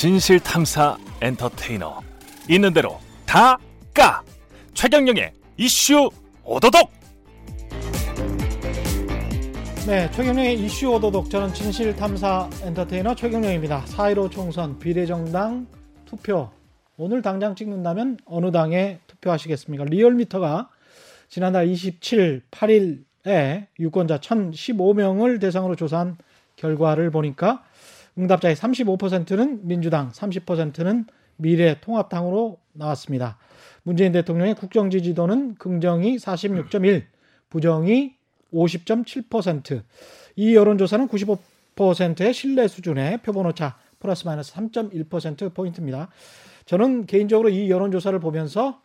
진실 0.00 0.40
탐사 0.40 0.96
엔터테이너. 1.20 2.00
있는 2.48 2.72
대로 2.72 2.98
다 3.26 3.58
까. 3.92 4.22
최경영의 4.72 5.30
이슈 5.58 6.08
오도독. 6.42 6.90
네, 9.86 10.10
최경영의 10.10 10.58
이슈 10.58 10.88
오도독. 10.94 11.28
저는 11.28 11.52
진실 11.52 11.94
탐사 11.94 12.48
엔터테이너 12.62 13.14
최경영입니다. 13.14 13.84
4.15 13.84 14.30
총선 14.30 14.78
비례정당 14.78 15.66
투표. 16.06 16.48
오늘 16.96 17.20
당장 17.20 17.54
찍는다면 17.54 18.16
어느 18.24 18.50
당에 18.50 19.00
투표하시겠습니까? 19.06 19.84
리얼미터가 19.84 20.70
지난달 21.28 21.68
27, 21.68 22.40
8일에 22.50 23.66
유권자 23.78 24.16
1015명을 24.20 25.42
대상으로 25.42 25.76
조사한 25.76 26.16
결과를 26.56 27.10
보니까 27.10 27.64
응답자의 28.18 28.56
35%는 28.56 29.66
민주당, 29.66 30.10
30%는 30.10 31.06
미래통합당으로 31.36 32.58
나왔습니다. 32.72 33.38
문재인 33.82 34.12
대통령의 34.12 34.54
국정 34.54 34.90
지지도는 34.90 35.54
긍정이 35.56 36.16
46.1, 36.16 37.04
부정이 37.48 38.14
50.7%. 38.52 39.82
이 40.36 40.54
여론조사는 40.54 41.08
95%의 41.08 42.34
신뢰 42.34 42.68
수준의 42.68 43.18
표본 43.18 43.46
오차 43.46 43.78
플러스 43.98 44.26
마이너스 44.26 44.52
3.1% 44.54 45.54
포인트입니다. 45.54 46.08
저는 46.66 47.06
개인적으로 47.06 47.48
이 47.48 47.70
여론조사를 47.70 48.18
보면서 48.20 48.82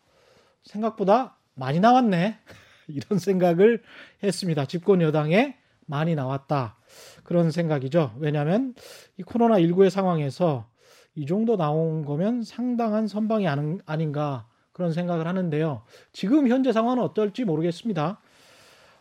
생각보다 0.63 1.37
많이 1.53 1.79
나왔네. 1.79 2.37
이런 2.87 3.19
생각을 3.19 3.81
했습니다. 4.23 4.65
집권 4.65 5.01
여당에 5.01 5.57
많이 5.85 6.15
나왔다. 6.15 6.77
그런 7.25 7.51
생각이죠. 7.51 8.13
왜냐하면 8.19 8.73
이 9.17 9.23
코로나 9.23 9.57
19의 9.59 9.89
상황에서 9.89 10.67
이 11.15 11.25
정도 11.25 11.57
나온 11.57 12.05
거면 12.05 12.43
상당한 12.43 13.07
선방이 13.07 13.47
아닌가 13.85 14.47
그런 14.71 14.93
생각을 14.93 15.27
하는데요. 15.27 15.81
지금 16.13 16.47
현재 16.47 16.71
상황은 16.71 17.01
어떨지 17.03 17.43
모르겠습니다. 17.43 18.19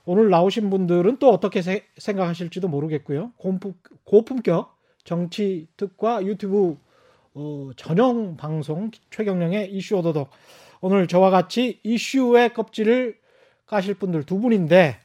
오늘 0.05 0.31
나오신 0.31 0.71
분들은 0.71 1.19
또 1.19 1.31
어떻게 1.31 1.63
세, 1.63 1.85
생각하실지도 1.97 2.69
모르겠고요. 2.69 3.33
고품, 3.37 3.75
고품격 4.05 4.77
정치 5.05 5.67
특과 5.77 6.25
유튜브 6.25 6.79
어, 7.35 7.71
전용 7.77 8.37
방송 8.37 8.91
최경령의 9.11 9.73
이슈 9.73 9.97
오도독. 9.97 10.31
오늘 10.81 11.09
저와 11.09 11.31
같이 11.31 11.81
이슈의 11.83 12.53
껍질을 12.55 13.19
까실 13.67 13.95
분들 13.95 14.25
두 14.25 14.39
분인데 14.39 15.01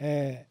에, 0.00 0.46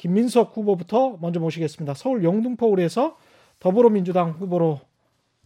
김민석 0.00 0.56
후보부터 0.56 1.18
먼저 1.20 1.40
모시겠습니다. 1.40 1.92
서울 1.92 2.24
영등포울에서 2.24 3.18
더불어민주당 3.58 4.30
후보로 4.30 4.80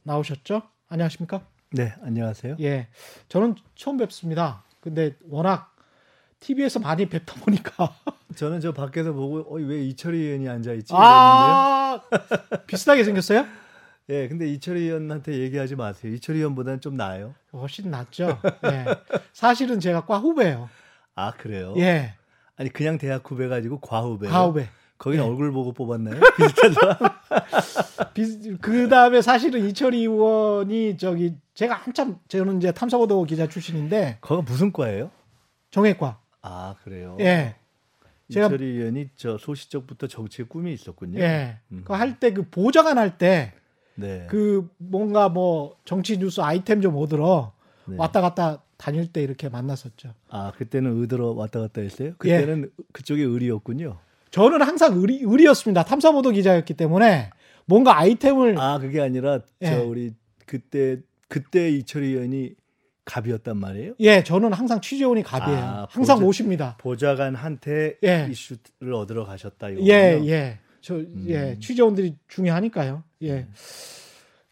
나오셨죠? 0.04 0.62
안녕하십니까? 0.88 1.44
네, 1.72 1.92
안녕하세요. 2.02 2.58
예, 2.60 2.86
저는 3.28 3.56
처음 3.74 3.96
뵙습니다. 3.96 4.62
근데 4.80 5.16
워낙 5.28 5.74
TV에서 6.38 6.78
많이 6.78 7.06
뵙다 7.06 7.34
보니까 7.40 7.96
저는 8.36 8.60
저 8.60 8.72
밖에서 8.72 9.12
보고 9.12 9.40
어, 9.40 9.58
왜 9.58 9.82
이철희 9.86 10.16
의원이 10.16 10.48
앉아 10.48 10.72
있지? 10.74 10.94
아, 10.96 12.00
비슷하게 12.68 13.02
생겼어요? 13.02 13.44
예, 14.10 14.28
근데 14.28 14.46
이철희 14.46 14.82
의원한테 14.82 15.36
얘기하지 15.36 15.74
마세요. 15.74 16.12
이철희 16.14 16.38
의원보다는 16.38 16.80
좀 16.80 16.96
나아요. 16.96 17.34
훨씬 17.52 17.90
낫죠. 17.90 18.38
예. 18.66 18.84
사실은 19.32 19.80
제가 19.80 20.04
과 20.04 20.18
후배예요. 20.18 20.70
아, 21.16 21.32
그래요? 21.32 21.74
예. 21.78 22.14
아니 22.56 22.70
그냥 22.70 22.98
대학 22.98 23.28
후배 23.30 23.48
가지고 23.48 23.80
과후배. 23.80 24.28
과후배. 24.28 24.68
거기는 24.98 25.24
예. 25.24 25.28
얼굴 25.28 25.52
보고 25.52 25.72
뽑았나요? 25.72 26.20
비슷한 26.38 26.72
사람. 26.72 26.96
그 28.60 28.88
다음에 28.88 29.22
사실은 29.22 29.68
이철희 29.68 30.00
의원이 30.00 30.96
저기 30.98 31.34
제가 31.54 31.74
한참 31.74 32.18
저는 32.28 32.58
이제 32.58 32.72
탐사보도 32.72 33.24
기자 33.24 33.48
출신인데. 33.48 34.18
거가 34.20 34.42
무슨 34.42 34.72
과예요? 34.72 35.10
정외과. 35.70 36.20
아 36.42 36.74
그래요. 36.84 37.16
예. 37.20 37.56
제가 38.30 38.46
이철희 38.46 38.64
의원이 38.64 39.08
저 39.16 39.36
소시적부터 39.36 40.06
정치의 40.06 40.48
꿈이 40.48 40.72
있었군요. 40.72 41.18
예. 41.20 41.58
음. 41.72 41.82
그할 41.84 42.18
때 42.20 42.32
그 42.32 42.48
보좌관 42.48 42.96
할 42.98 43.18
때. 43.18 43.52
네. 43.96 44.26
그 44.28 44.68
뭔가 44.78 45.28
뭐 45.28 45.76
정치 45.84 46.18
뉴스 46.18 46.40
아이템 46.40 46.80
좀 46.80 46.96
오들어 46.96 47.52
네. 47.86 47.96
왔다 47.96 48.20
갔다 48.20 48.62
다닐 48.84 49.10
때 49.10 49.22
이렇게 49.22 49.48
만났었죠. 49.48 50.12
아 50.28 50.52
그때는 50.58 51.00
의도로 51.00 51.34
왔다 51.36 51.58
갔다 51.58 51.80
했어요? 51.80 52.12
그때는 52.18 52.64
예. 52.66 52.84
그쪽이 52.92 53.22
의리였군요. 53.22 53.98
저는 54.30 54.60
항상 54.60 54.92
의리, 54.98 55.20
의리였습니다. 55.22 55.84
탐사보도 55.84 56.32
기자였기 56.32 56.74
때문에 56.74 57.30
뭔가 57.64 57.98
아이템을 57.98 58.58
아 58.58 58.78
그게 58.78 59.00
아니라 59.00 59.40
예. 59.62 59.66
저 59.70 59.84
우리 59.84 60.12
그때 60.44 60.98
그때 61.28 61.70
이철희 61.70 62.08
의원이 62.08 62.56
갑이었단 63.06 63.56
말이에요? 63.56 63.94
예, 64.00 64.22
저는 64.22 64.52
항상 64.52 64.82
취재원이 64.82 65.22
갑이에요. 65.22 65.58
아, 65.58 65.86
항상 65.88 66.16
보좌, 66.16 66.24
모십니다. 66.26 66.76
보좌관한테 66.78 67.96
예. 68.04 68.28
이슈를 68.30 68.92
얻으러 68.92 69.24
가셨다 69.24 69.70
이거. 69.70 69.80
예, 69.86 70.20
예. 70.26 70.58
저 70.82 70.96
음. 70.96 71.24
예, 71.28 71.56
취재원들이 71.58 72.16
중요하니까요. 72.28 73.02
예. 73.22 73.32
음. 73.32 73.54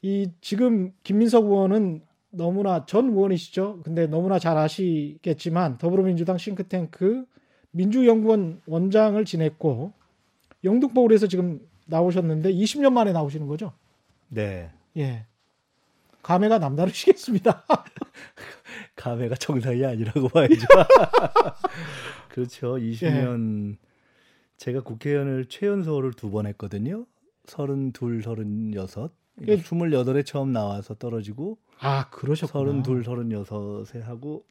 이 0.00 0.30
지금 0.40 0.92
김민석 1.02 1.44
의원은 1.44 2.00
너무나 2.32 2.86
전 2.86 3.10
의원이시죠. 3.10 3.80
근데 3.84 4.06
너무나 4.06 4.38
잘 4.38 4.56
아시겠지만 4.56 5.78
더불어민주당 5.78 6.38
싱크탱크 6.38 7.24
민주연구원 7.72 8.62
원장을 8.66 9.22
지냈고 9.24 9.92
영등포울에서 10.64 11.26
지금 11.26 11.60
나오셨는데 11.86 12.52
20년 12.52 12.92
만에 12.92 13.12
나오시는 13.12 13.46
거죠? 13.46 13.72
네. 14.28 14.70
예. 14.96 15.26
감회가 16.22 16.58
남다르시겠습니다. 16.58 17.64
감회가 18.96 19.34
정상이 19.34 19.84
아니라고 19.84 20.28
봐야죠. 20.28 20.66
그렇죠. 22.30 22.76
20년 22.76 23.72
예. 23.74 23.78
제가 24.56 24.82
국회의원을 24.82 25.46
최연소를 25.46 26.12
두 26.12 26.30
번 26.30 26.46
했거든요. 26.46 27.06
32, 27.46 28.22
36. 28.22 29.12
예. 29.48 29.56
28에 29.56 30.24
처음 30.24 30.52
나와서 30.52 30.94
떨어지고 30.94 31.58
아, 31.82 32.08
그러셨구나. 32.10 32.64
32, 32.82 33.02
36에 33.02 34.00
하고 34.02 34.46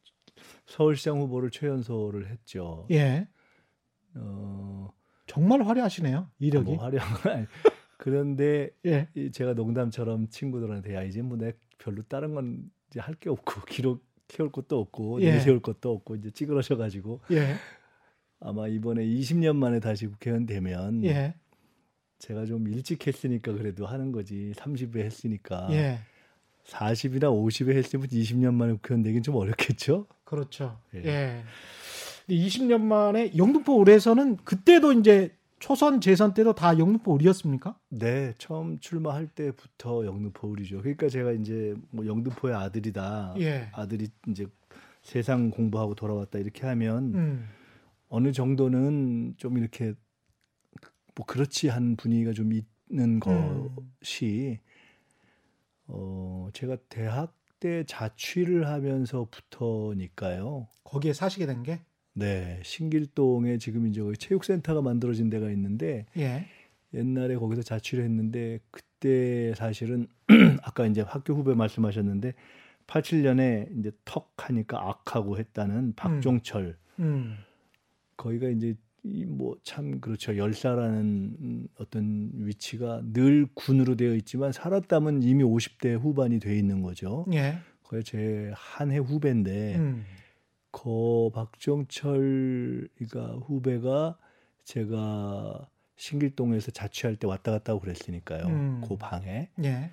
서울시장 0.66 1.18
후보를 1.20 1.50
최연소를 1.50 2.28
했죠. 2.28 2.86
예. 2.90 3.26
어, 4.14 4.88
정말 5.26 5.62
화려하시네요. 5.62 6.28
이력이. 6.38 6.72
아, 6.72 6.74
뭐 6.74 6.84
화려한 6.84 7.46
그런데 7.96 8.70
예. 8.84 9.08
제가 9.32 9.54
농담처럼 9.54 10.28
친구들한테 10.28 10.94
야 10.94 11.02
이제 11.02 11.22
뭐 11.22 11.36
내 11.38 11.52
별로 11.78 12.02
다른 12.02 12.34
건 12.34 12.70
이제 12.90 13.00
할 13.00 13.14
게 13.14 13.30
없고 13.30 13.62
기록 13.66 14.04
키울 14.28 14.50
것도 14.50 14.78
없고 14.80 15.20
예. 15.22 15.32
내세울 15.32 15.60
것도 15.60 15.90
없고 15.92 16.16
이제 16.16 16.30
찌그러져 16.30 16.76
가지고 16.76 17.20
예. 17.30 17.54
아마 18.40 18.66
이번에 18.68 19.04
20년 19.04 19.56
만에 19.56 19.78
다시 19.80 20.06
국회의원 20.06 20.46
되면 20.46 21.04
예. 21.04 21.34
제가 22.18 22.44
좀 22.46 22.66
일찍 22.68 23.06
했으니까 23.06 23.52
그래도 23.52 23.86
하는 23.86 24.10
거지 24.12 24.52
30에 24.56 24.98
했으니까 24.98 25.68
예. 25.70 25.98
40이나 26.66 27.24
50에 27.24 27.74
했으면 27.74 28.06
20년 28.06 28.54
만에 28.54 28.72
국회의원 28.72 29.02
되긴 29.02 29.22
좀 29.22 29.36
어렵겠죠? 29.36 30.06
그렇죠. 30.24 30.78
예. 30.94 31.02
예. 31.04 31.44
20년 32.28 32.80
만에 32.80 33.32
영등포 33.36 33.82
을에서는 33.82 34.36
그때도 34.44 34.92
이제 34.92 35.34
초선 35.58 36.00
재선 36.00 36.34
때도 36.34 36.54
다 36.54 36.78
영등포 36.78 37.14
을이었습니까? 37.14 37.78
네, 37.90 38.34
처음 38.38 38.78
출마할 38.78 39.28
때부터 39.28 40.04
영등포 40.04 40.52
을이죠. 40.52 40.78
그러니까 40.78 41.08
제가 41.08 41.32
이제 41.32 41.74
뭐 41.90 42.06
영등포의 42.06 42.54
아들이다. 42.54 43.34
예. 43.38 43.68
아들이 43.72 44.08
이제 44.28 44.46
세상 45.02 45.50
공부하고 45.50 45.94
돌아왔다 45.94 46.38
이렇게 46.38 46.66
하면 46.66 47.14
음. 47.14 47.48
어느 48.08 48.32
정도는 48.32 49.34
좀 49.36 49.58
이렇게 49.58 49.94
뭐 51.14 51.26
그렇지 51.26 51.68
한 51.68 51.96
분위기가 51.96 52.32
좀 52.32 52.52
있는 52.52 53.20
음. 53.26 53.70
것이 54.00 54.58
어, 55.94 56.48
제가 56.52 56.76
대학 56.88 57.36
때 57.60 57.84
자취를 57.86 58.66
하면서부터니까요. 58.66 60.66
거기에 60.84 61.12
사시게 61.12 61.46
된 61.46 61.62
게? 61.62 61.80
네, 62.14 62.60
신길동에 62.64 63.58
지금 63.58 63.86
이제 63.86 64.02
체육센터가 64.18 64.82
만들어진 64.82 65.30
데가 65.30 65.50
있는데 65.50 66.06
예. 66.16 66.46
옛날에 66.94 67.36
거기서 67.36 67.62
자취를 67.62 68.04
했는데 68.04 68.58
그때 68.70 69.54
사실은 69.54 70.08
아까 70.62 70.86
이제 70.86 71.02
학교 71.02 71.34
후배 71.34 71.54
말씀하셨는데 71.54 72.34
87년에 72.86 73.78
이제 73.78 73.92
턱 74.04 74.32
하니까 74.36 74.88
악하고 74.88 75.38
했다는 75.38 75.94
박종철 75.94 76.76
음. 76.98 77.04
음. 77.04 77.36
거기가 78.16 78.48
이제 78.48 78.68
이 78.68 78.76
뭐 79.04 79.56
참 79.64 80.00
그렇죠. 80.00 80.36
열사라는 80.36 81.68
어떤 81.78 82.30
위치가 82.34 83.02
늘 83.12 83.46
군으로 83.54 83.96
되어 83.96 84.14
있지만 84.14 84.52
살았다면 84.52 85.22
이미 85.22 85.42
50대 85.44 85.98
후반이 86.00 86.38
돼 86.38 86.56
있는 86.56 86.82
거죠. 86.82 87.26
예. 87.32 87.58
거의 87.82 88.04
제 88.04 88.52
한 88.54 88.90
해 88.92 88.98
후배인데 88.98 89.76
음. 89.76 90.04
거 90.70 91.30
박정철이가 91.34 93.38
후배가 93.46 94.16
제가 94.64 95.68
신길동에서 95.96 96.70
자취할 96.70 97.16
때 97.16 97.26
왔다 97.26 97.52
갔다 97.52 97.72
하고 97.72 97.80
그랬으니까요. 97.82 98.46
음. 98.46 98.80
그 98.86 98.96
방에. 98.96 99.50
예. 99.64 99.90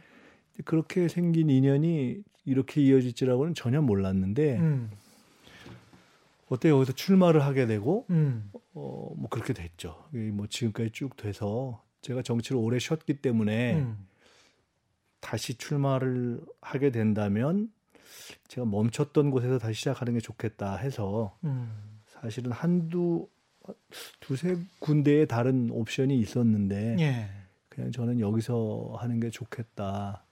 그렇게 0.66 1.08
생긴 1.08 1.50
인연이 1.50 2.22
이렇게 2.46 2.82
이어질 2.82 3.14
줄하고는 3.14 3.54
전혀 3.54 3.82
몰랐는데 3.82 4.58
음. 4.60 4.90
어때 6.50 6.70
여기서 6.70 6.94
출마를 6.94 7.44
하게 7.44 7.66
되고 7.68 8.06
음. 8.10 8.52
어뭐 8.74 9.28
그렇게 9.30 9.54
됐죠. 9.54 10.10
뭐 10.34 10.48
지금까지 10.48 10.92
쭉 10.92 11.16
돼서 11.16 11.84
제가 12.02 12.22
정치를 12.22 12.58
오래 12.60 12.80
쉬었기 12.80 13.22
때문에 13.22 13.76
음. 13.76 14.08
다시 15.20 15.56
출마를 15.56 16.42
하게 16.62 16.92
된다면 16.92 17.72
제가 18.48 18.66
멈췄던 18.66 19.32
곳에서 19.32 19.60
다시 19.60 19.76
시작하는 19.80 20.14
게 20.14 20.20
좋겠다 20.20 20.78
해서 20.78 21.38
음. 21.44 21.72
사실은 22.08 22.52
한두 22.52 23.28
두세 24.20 24.58
군데의 24.80 25.28
다른 25.28 25.70
옵션이 25.72 26.20
있었는데 26.20 26.96
예. 27.00 27.30
그냥 27.70 27.92
저는 27.92 28.20
여기서 28.20 28.96
하는 28.98 29.20
게 29.20 29.30
좋겠다 29.30 30.26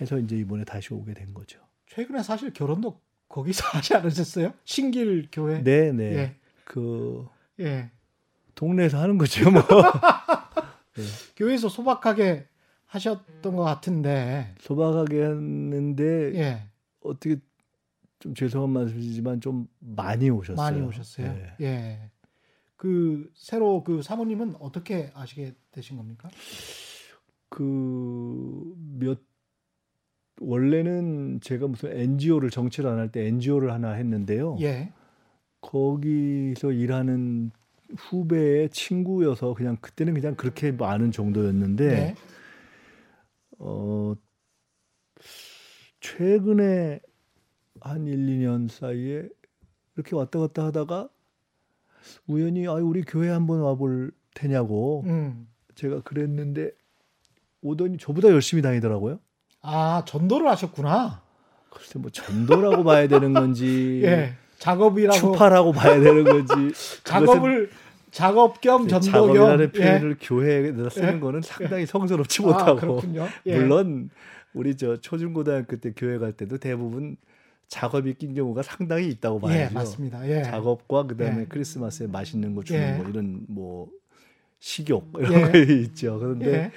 해서 0.00 0.18
이제 0.18 0.36
이번에 0.36 0.64
다시 0.64 0.92
오게 0.92 1.14
된 1.14 1.32
거죠. 1.32 1.60
최근에 1.86 2.22
사실 2.22 2.52
결혼도 2.52 3.00
거기서 3.30 3.64
하지 3.72 3.94
않으셨어요? 3.94 4.52
신길 4.64 5.28
교회. 5.32 5.62
네, 5.62 5.92
네. 5.92 6.04
예. 6.16 6.36
그 6.64 7.26
예. 7.60 7.90
동네에서 8.54 9.00
하는 9.00 9.16
거죠, 9.16 9.50
뭐. 9.50 9.62
네. 10.96 11.02
교회에서 11.36 11.68
소박하게 11.68 12.46
하셨던 12.86 13.56
것 13.56 13.62
같은데. 13.62 14.54
소박하게 14.60 15.22
했는데 15.22 16.04
예. 16.34 16.68
어떻게 17.00 17.36
좀 18.18 18.34
죄송한 18.34 18.68
말씀이지만 18.70 19.40
좀 19.40 19.66
많이 19.78 20.28
오셨어요. 20.28 20.56
많이 20.56 20.80
오셨어요. 20.82 21.26
예. 21.60 21.64
예. 21.64 22.10
그 22.76 23.30
새로 23.34 23.84
그 23.84 24.02
사모님은 24.02 24.56
어떻게 24.60 25.10
아시게 25.14 25.54
되신 25.70 25.96
겁니까? 25.96 26.28
그 27.48 28.74
몇 28.98 29.18
원래는 30.40 31.40
제가 31.42 31.66
무슨 31.68 31.92
NGO를 31.96 32.50
정치를 32.50 32.88
안 32.90 32.98
할 32.98 33.10
때 33.12 33.26
NGO를 33.26 33.72
하나 33.72 33.92
했는데요. 33.92 34.56
예. 34.60 34.92
거기서 35.60 36.72
일하는 36.72 37.50
후배의 37.96 38.70
친구여서 38.70 39.54
그냥 39.54 39.76
그때는 39.80 40.14
그냥 40.14 40.34
그렇게 40.36 40.74
아는 40.80 41.12
정도였는데 41.12 41.88
네. 41.88 42.14
어 43.58 44.14
최근에 46.00 47.00
한 47.80 48.06
1, 48.06 48.16
2년 48.26 48.68
사이에 48.68 49.28
이렇게 49.96 50.16
왔다 50.16 50.38
갔다 50.38 50.64
하다가 50.66 51.08
우연히 52.26 52.66
아 52.66 52.74
우리 52.74 53.02
교회 53.02 53.28
한번 53.28 53.60
와볼 53.60 54.12
테냐고 54.34 55.02
음. 55.06 55.46
제가 55.74 56.00
그랬는데 56.02 56.70
오더니 57.62 57.98
저보다 57.98 58.28
열심히 58.28 58.62
다니더라고요. 58.62 59.20
아 59.62 60.02
전도를 60.06 60.48
하셨구나. 60.48 61.20
글쎄 61.70 61.98
뭐 61.98 62.10
전도라고 62.10 62.84
봐야 62.84 63.06
되는 63.06 63.32
건지 63.32 64.02
예. 64.04 64.34
작업이라고 64.58 65.18
추파라고 65.18 65.72
봐야 65.72 66.00
되는 66.00 66.24
건지 66.24 66.54
작업을 67.04 67.70
작업 68.10 68.60
겸 68.60 68.88
전도 68.88 69.06
작업이라는 69.06 69.72
겸 69.72 69.80
표현을 69.82 70.10
예. 70.10 70.26
교회에다 70.26 70.90
쓰는 70.90 71.16
예. 71.16 71.20
거는 71.20 71.42
상당히 71.42 71.86
성스럽지 71.86 72.42
아, 72.42 72.46
못하고 72.46 73.00
예. 73.46 73.56
물론 73.58 74.10
우리 74.52 74.76
저 74.76 75.00
초중고등학교 75.00 75.76
때 75.76 75.92
교회 75.96 76.18
갈 76.18 76.32
때도 76.32 76.58
대부분 76.58 77.16
작업이 77.68 78.14
낀 78.14 78.34
경우가 78.34 78.62
상당히 78.62 79.08
있다고 79.08 79.40
예, 79.44 79.46
봐야죠. 79.46 79.70
예, 79.70 79.74
맞습니다. 79.74 80.28
예. 80.28 80.42
작업과 80.42 81.04
그다음에 81.06 81.42
예. 81.42 81.46
크리스마스에 81.48 82.08
맛있는 82.08 82.56
거 82.56 82.64
주는 82.64 82.98
뭐 82.98 83.08
이런 83.08 83.40
뭐 83.48 83.88
식욕 84.58 85.12
이런 85.18 85.52
거 85.52 85.56
있죠. 85.86 86.18
그런데 86.18 86.72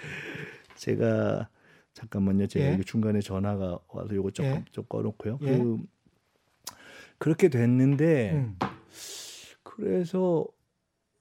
제가 0.76 1.50
잠깐만요. 1.94 2.48
제가 2.48 2.81
중간에 2.86 3.22
전화가 3.22 3.80
와서 3.88 4.16
요거 4.16 4.31
조금 4.31 4.66
좀 4.72 4.86
꺼놓고요. 4.90 5.38
그 5.38 5.78
그렇게 7.18 7.50
됐는데 7.50 8.31
음. 8.34 8.57
그래서 9.63 10.45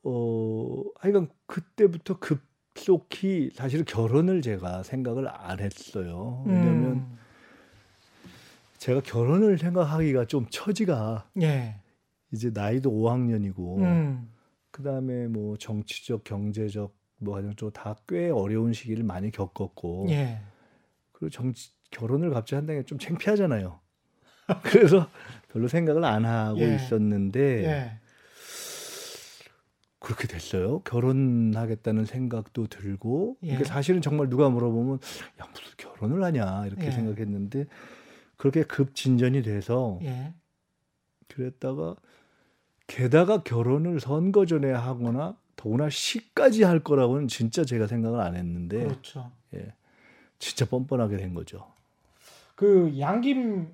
어 0.02 0.82
하여간 0.98 1.28
그때부터 1.46 2.18
급속히 2.18 3.50
사실 3.54 3.84
결혼을 3.84 4.42
제가 4.42 4.82
생각을 4.82 5.28
안 5.28 5.60
했어요. 5.60 6.42
왜냐하면 6.46 6.92
음. 6.92 7.18
제가 8.78 9.00
결혼을 9.00 9.58
생각하기가 9.58 10.24
좀 10.24 10.46
처지가 10.50 11.30
예. 11.40 11.76
이제 12.32 12.50
나이도 12.52 12.90
5학년이고 12.90 13.78
음. 13.78 14.28
그다음에 14.72 15.28
뭐 15.28 15.56
정치적 15.56 16.24
경제적 16.24 16.92
뭐 17.18 17.34
가정 17.34 17.54
쪽다 17.54 17.96
꽤 18.08 18.30
어려운 18.30 18.72
시기를 18.72 19.04
많이 19.04 19.30
겪었고 19.30 20.06
예. 20.08 20.40
그리고 21.22 21.30
정치 21.30 21.70
결혼을 21.90 22.30
갑자기 22.30 22.56
한다는 22.56 22.80
게 22.80 22.86
좀 22.86 22.98
창피하잖아요. 22.98 23.78
그래서 24.64 25.08
별로 25.52 25.68
생각을 25.68 26.04
안 26.04 26.24
하고 26.24 26.58
예. 26.60 26.74
있었는데 26.74 27.64
예. 27.64 27.98
그렇게 30.00 30.26
됐어요. 30.26 30.80
결혼하겠다는 30.80 32.06
생각도 32.06 32.66
들고 32.66 33.36
예. 33.44 33.48
그러니까 33.48 33.68
사실은 33.68 34.02
정말 34.02 34.28
누가 34.28 34.48
물어보면 34.50 34.98
야 35.40 35.46
무슨 35.52 35.70
결혼을 35.76 36.24
하냐 36.24 36.66
이렇게 36.66 36.86
예. 36.86 36.90
생각했는데 36.90 37.66
그렇게 38.36 38.64
급 38.64 38.96
진전이 38.96 39.42
돼서 39.42 40.00
예. 40.02 40.34
그랬다가 41.28 41.94
게다가 42.88 43.44
결혼을 43.44 44.00
선거 44.00 44.44
전에 44.44 44.72
하거나 44.72 45.36
더구나 45.54 45.88
시까지 45.88 46.64
할 46.64 46.80
거라고는 46.80 47.28
진짜 47.28 47.64
제가 47.64 47.86
생각을 47.86 48.18
안 48.20 48.34
했는데 48.34 48.82
그렇죠. 48.82 49.30
예. 49.54 49.72
진짜 50.42 50.64
뻔뻔하게 50.64 51.18
된 51.18 51.34
거죠. 51.34 51.68
그 52.56 52.98
양김 52.98 53.68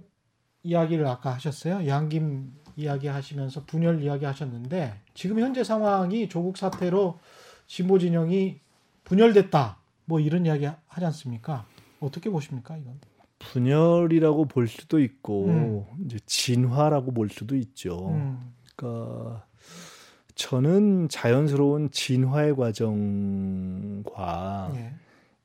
이야기를 0.63 1.07
아까 1.07 1.33
하셨어요. 1.33 1.89
양김 1.89 2.53
이야기 2.77 3.07
하시면서 3.07 3.65
분열 3.65 4.03
이야기 4.03 4.27
하셨는데 4.27 5.01
지금 5.15 5.41
현재 5.41 5.65
상황이 5.65 6.29
조국 6.29 6.59
사태로 6.59 7.19
진보 7.67 7.99
진영이 7.99 8.61
분열됐다. 9.05 9.79
뭐 10.05 10.21
이런 10.21 10.45
이야기 10.45 10.69
하지 10.87 11.07
않습니까? 11.07 11.65
어떻게 12.01 12.29
보십니까, 12.29 12.77
이건? 12.77 13.01
분열이라고 13.39 14.45
볼 14.45 14.69
수도 14.69 15.01
있고 15.01 15.47
음. 15.47 15.87
이제 16.05 16.19
진화라고 16.27 17.15
볼 17.15 17.31
수도 17.31 17.57
있죠. 17.57 18.11
음. 18.11 18.53
그러니까 18.77 19.47
저는 20.35 21.09
자연스러운 21.09 21.91
진화의 21.91 22.57
과정과 22.57 24.03
예. 24.75 24.93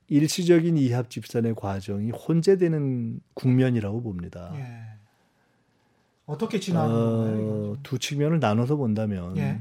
일시적인 0.08 0.76
이합 0.76 1.10
집산의 1.10 1.54
과정이 1.54 2.10
혼재되는 2.10 3.20
국면이라고 3.34 4.02
봅니다. 4.02 4.52
예. 4.54 4.94
어떻게 6.26 6.58
진화하는 6.58 6.94
어, 6.94 7.76
두 7.82 7.98
측면을 7.98 8.40
나눠서 8.40 8.76
본다면 8.76 9.36
예. 9.36 9.60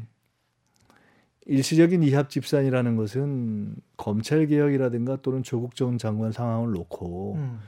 일시적인 1.46 2.04
이합 2.04 2.30
집산이라는 2.30 2.96
것은 2.96 3.76
검찰 3.98 4.48
개혁이라든가 4.48 5.18
또는 5.18 5.44
조국 5.44 5.76
전 5.76 5.98
장관 5.98 6.32
상황을 6.32 6.72
놓고 6.72 7.36
음. 7.36 7.60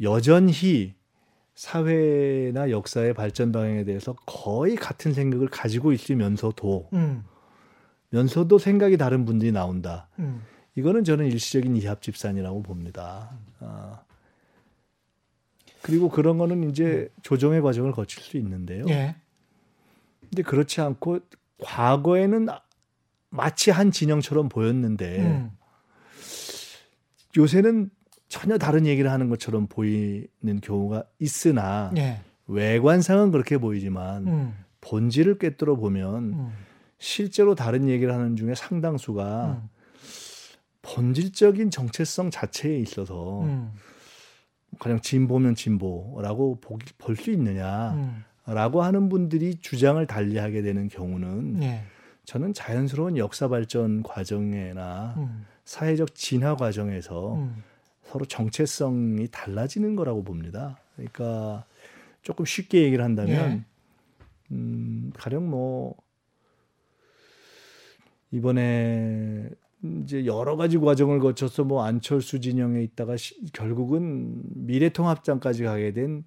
여전히 0.00 0.94
사회나 1.54 2.70
역사의 2.70 3.14
발전 3.14 3.50
방향에 3.50 3.84
대해서 3.84 4.14
거의 4.26 4.76
같은 4.76 5.12
생각을 5.12 5.48
가지고 5.48 5.92
있으면서도 5.92 6.88
음. 6.92 7.24
면서도 8.10 8.58
생각이 8.58 8.96
다른 8.96 9.24
분들이 9.24 9.52
나온다. 9.52 10.08
음. 10.18 10.42
이거는 10.78 11.02
저는 11.02 11.26
일시적인 11.26 11.76
이합 11.76 12.02
집산이라고 12.02 12.62
봅니다. 12.62 13.30
아. 13.58 14.00
그리고 15.82 16.08
그런 16.08 16.38
거는 16.38 16.70
이제 16.70 17.08
조정의 17.22 17.62
과정을 17.62 17.90
거칠 17.90 18.22
수 18.22 18.36
있는데요. 18.36 18.84
예. 18.88 19.16
근데 20.20 20.42
그렇지 20.42 20.80
않고 20.80 21.18
과거에는 21.60 22.46
마치 23.30 23.72
한 23.72 23.90
진영처럼 23.90 24.48
보였는데 24.48 25.18
음. 25.20 25.50
요새는 27.36 27.90
전혀 28.28 28.56
다른 28.56 28.86
얘기를 28.86 29.10
하는 29.10 29.28
것처럼 29.28 29.66
보이는 29.66 30.60
경우가 30.62 31.04
있으나 31.18 31.90
예. 31.96 32.20
외관상은 32.46 33.32
그렇게 33.32 33.58
보이지만 33.58 34.26
음. 34.28 34.54
본질을 34.80 35.38
꿰뚫어 35.38 35.74
보면 35.74 36.24
음. 36.34 36.52
실제로 36.98 37.56
다른 37.56 37.88
얘기를 37.88 38.14
하는 38.14 38.36
중에 38.36 38.54
상당수가 38.54 39.60
음. 39.60 39.77
본질적인 40.82 41.70
정체성 41.70 42.30
자체에 42.30 42.78
있어서 42.78 43.42
음. 43.42 43.72
가장 44.78 45.00
진보면 45.00 45.54
진보라고 45.54 46.60
볼 46.60 47.16
수 47.16 47.30
있느냐라고 47.30 48.78
음. 48.78 48.84
하는 48.84 49.08
분들이 49.08 49.56
주장을 49.56 50.04
달리하게 50.06 50.62
되는 50.62 50.88
경우는 50.88 51.62
예. 51.62 51.82
저는 52.24 52.52
자연스러운 52.52 53.16
역사 53.16 53.48
발전 53.48 54.02
과정에나 54.02 55.14
음. 55.16 55.46
사회적 55.64 56.14
진화 56.14 56.56
과정에서 56.56 57.48
서로 58.04 58.24
정체성이 58.24 59.28
달라지는 59.30 59.96
거라고 59.96 60.22
봅니다. 60.22 60.78
그러니까 60.96 61.64
조금 62.22 62.44
쉽게 62.44 62.82
얘기를 62.82 63.04
한다면 63.04 63.34
예. 63.34 63.64
음, 64.54 65.12
가령 65.14 65.48
뭐 65.48 65.94
이번에 68.30 69.48
이제 69.82 70.26
여러 70.26 70.56
가지 70.56 70.78
과정을 70.78 71.20
거쳐서 71.20 71.64
뭐 71.64 71.84
안철수 71.84 72.40
진영에 72.40 72.82
있다가 72.82 73.16
시, 73.16 73.34
결국은 73.52 74.42
미래통합당까지 74.54 75.64
가게 75.64 75.92
된 75.92 76.24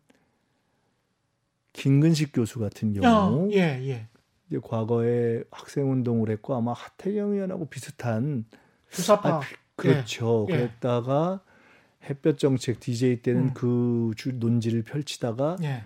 김근식 1.73 2.31
교수 2.33 2.59
같은 2.59 2.93
경우, 2.93 3.47
어, 3.47 3.49
예, 3.51 3.79
예. 3.87 4.07
이제 4.47 4.59
과거에 4.61 5.43
학생 5.51 5.91
운동을 5.91 6.29
했고 6.29 6.55
아마 6.55 6.73
하태경 6.73 7.31
의원하고 7.31 7.65
비슷한 7.65 8.45
주사파 8.89 9.29
아, 9.29 9.41
그렇죠. 9.75 10.47
예, 10.49 10.53
예. 10.53 10.57
그랬다가 10.57 11.41
햇볕 12.09 12.37
정책 12.37 12.79
DJ 12.79 13.21
때는 13.21 13.41
음. 13.41 13.53
그 13.53 14.11
논지를 14.33 14.83
펼치다가 14.83 15.57
예. 15.63 15.83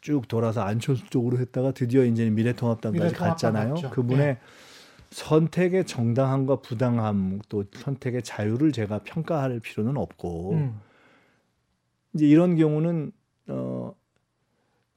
쭉 0.00 0.28
돌아서 0.28 0.62
안철수 0.62 1.08
쪽으로 1.10 1.38
했다가 1.38 1.72
드디어 1.72 2.04
이제 2.04 2.28
미래통합당까지 2.30 2.98
미래통합당 2.98 3.30
갔잖아요. 3.30 3.74
맞죠. 3.74 3.90
그분의 3.90 4.26
예. 4.26 4.38
선택의 5.10 5.86
정당함과 5.86 6.56
부당함 6.60 7.40
또 7.48 7.64
선택의 7.74 8.22
자유를 8.22 8.72
제가 8.72 9.00
평가할 9.04 9.60
필요는 9.60 9.96
없고 9.96 10.52
음. 10.54 10.80
이제 12.14 12.26
이런 12.26 12.56
경우는 12.56 13.12
어 13.48 13.94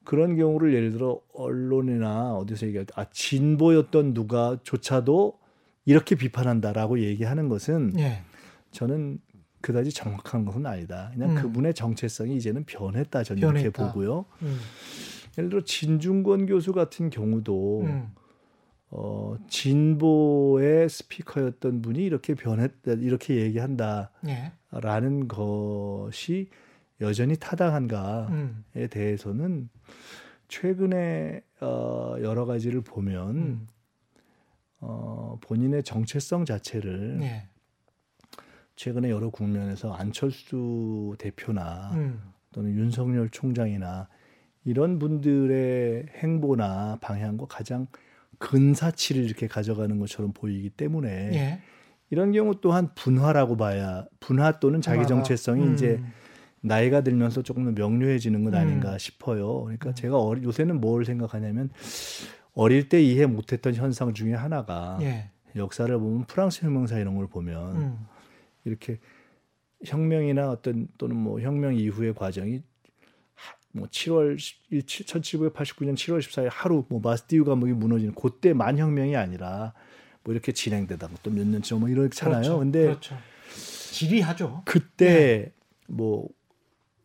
그런 0.03 0.35
경우를 0.35 0.73
예를 0.73 0.91
들어 0.91 1.21
언론이나 1.33 2.33
어디서 2.35 2.67
얘기할 2.67 2.85
때 2.85 2.93
아 2.95 3.05
진보였던 3.11 4.13
누가조차도 4.13 5.39
이렇게 5.85 6.15
비판한다라고 6.15 6.99
얘기하는 6.99 7.47
것은 7.49 7.93
예. 7.97 8.23
저는 8.71 9.19
그다지 9.61 9.91
정확한 9.91 10.43
것은 10.45 10.65
아니다. 10.65 11.11
그냥 11.13 11.31
음. 11.31 11.35
그분의 11.35 11.73
정체성이 11.73 12.35
이제는 12.37 12.65
변했다 12.65 13.23
저는 13.23 13.41
변했다. 13.41 13.61
이렇게 13.61 13.69
보고요. 13.83 14.25
음. 14.41 14.59
예를 15.37 15.49
들어 15.49 15.63
진중권 15.63 16.47
교수 16.47 16.73
같은 16.73 17.09
경우도 17.09 17.81
음. 17.83 18.11
어, 18.93 19.37
진보의 19.47 20.89
스피커였던 20.89 21.81
분이 21.81 22.03
이렇게 22.03 22.35
변했다 22.35 22.93
이렇게 22.93 23.37
얘기한다라는 23.37 24.09
예. 24.27 25.27
것이 25.27 26.49
여전히 26.99 27.37
타당한가에 27.37 28.27
음. 28.29 28.65
대해서는 28.89 29.69
최근에 30.49 31.41
어, 31.61 32.15
여러 32.19 32.45
가지를 32.45 32.81
보면 32.81 33.37
음. 33.37 33.67
어, 34.81 35.37
본인의 35.41 35.83
정체성 35.83 36.43
자체를 36.43 37.19
예. 37.21 37.47
최근에 38.75 39.09
여러 39.09 39.29
국면에서 39.29 39.93
안철수 39.93 41.15
대표나 41.17 41.91
음. 41.93 42.21
또는 42.51 42.71
윤석열 42.71 43.29
총장이나 43.29 44.09
이런 44.65 44.99
분들의 44.99 46.07
행보나 46.17 46.97
방향과 46.99 47.45
가장 47.47 47.87
근사치를 48.41 49.23
이렇게 49.23 49.47
가져가는 49.47 49.97
것처럼 49.99 50.33
보이기 50.33 50.71
때문에 50.71 51.09
예. 51.33 51.61
이런 52.09 52.33
경우 52.33 52.59
또한 52.59 52.89
분화라고 52.95 53.55
봐야 53.55 54.05
분화 54.19 54.59
또는 54.59 54.81
자기 54.81 55.07
정체성이 55.07 55.63
음. 55.63 55.73
이제 55.73 56.01
나이가 56.59 57.01
들면서 57.01 57.41
조금 57.41 57.63
더 57.63 57.71
명료해지는 57.71 58.43
것 58.43 58.53
아닌가 58.53 58.93
음. 58.93 58.97
싶어요. 58.97 59.61
그러니까 59.63 59.89
음. 59.89 59.95
제가 59.95 60.19
어리, 60.19 60.43
요새는 60.43 60.81
뭘 60.81 61.05
생각하냐면 61.05 61.69
어릴 62.53 62.89
때 62.89 63.01
이해 63.01 63.25
못했던 63.27 63.73
현상 63.73 64.13
중에 64.13 64.33
하나가 64.33 64.97
예. 65.01 65.29
역사를 65.55 65.97
보면 65.97 66.25
프랑스 66.25 66.65
혁명사 66.65 66.97
이런 66.97 67.15
걸 67.15 67.27
보면 67.27 67.75
음. 67.75 68.07
이렇게 68.65 68.99
혁명이나 69.85 70.49
어떤 70.49 70.87
또는 70.97 71.15
뭐 71.15 71.39
혁명 71.39 71.75
이후의 71.75 72.15
과정이 72.15 72.61
뭐 73.73 73.87
7월 73.87 74.37
1789년 74.71 75.95
7월 75.95 76.19
14일 76.19 76.49
하루 76.51 76.85
뭐 76.89 76.99
마스티유 77.01 77.45
감옥이 77.45 77.73
무너지는 77.73 78.13
그때 78.15 78.53
만혁명이 78.53 79.15
아니라 79.15 79.73
뭐 80.23 80.33
이렇게 80.33 80.51
진행되다가 80.51 81.13
또몇 81.23 81.47
년쯤 81.47 81.79
뭐 81.79 81.89
이렇잖아요. 81.89 82.41
그렇죠. 82.41 82.59
근데 82.59 82.81
그렇죠. 82.83 83.17
지리하죠. 83.91 84.61
그때 84.65 85.05
네. 85.05 85.51
뭐 85.87 86.27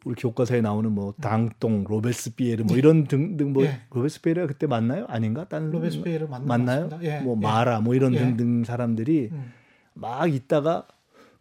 우리 0.04 0.14
교과서에 0.14 0.60
나오는 0.60 0.92
뭐 0.92 1.14
당동, 1.20 1.84
로베스피에르 1.84 2.62
뭐 2.64 2.76
이런 2.76 3.08
등등 3.08 3.52
뭐 3.52 3.64
예. 3.64 3.80
로베스피에르가 3.90 4.46
그때 4.46 4.68
맞나요? 4.68 5.04
아닌가? 5.08 5.48
다른 5.48 5.70
로베스피에르 5.72 6.28
맞나요? 6.28 6.88
예. 7.02 7.20
뭐 7.20 7.36
예. 7.36 7.40
마라 7.40 7.80
뭐 7.80 7.94
이런 7.94 8.14
예. 8.14 8.18
등등 8.18 8.62
사람들이 8.62 9.30
음. 9.32 9.52
막 9.94 10.32
있다가 10.32 10.86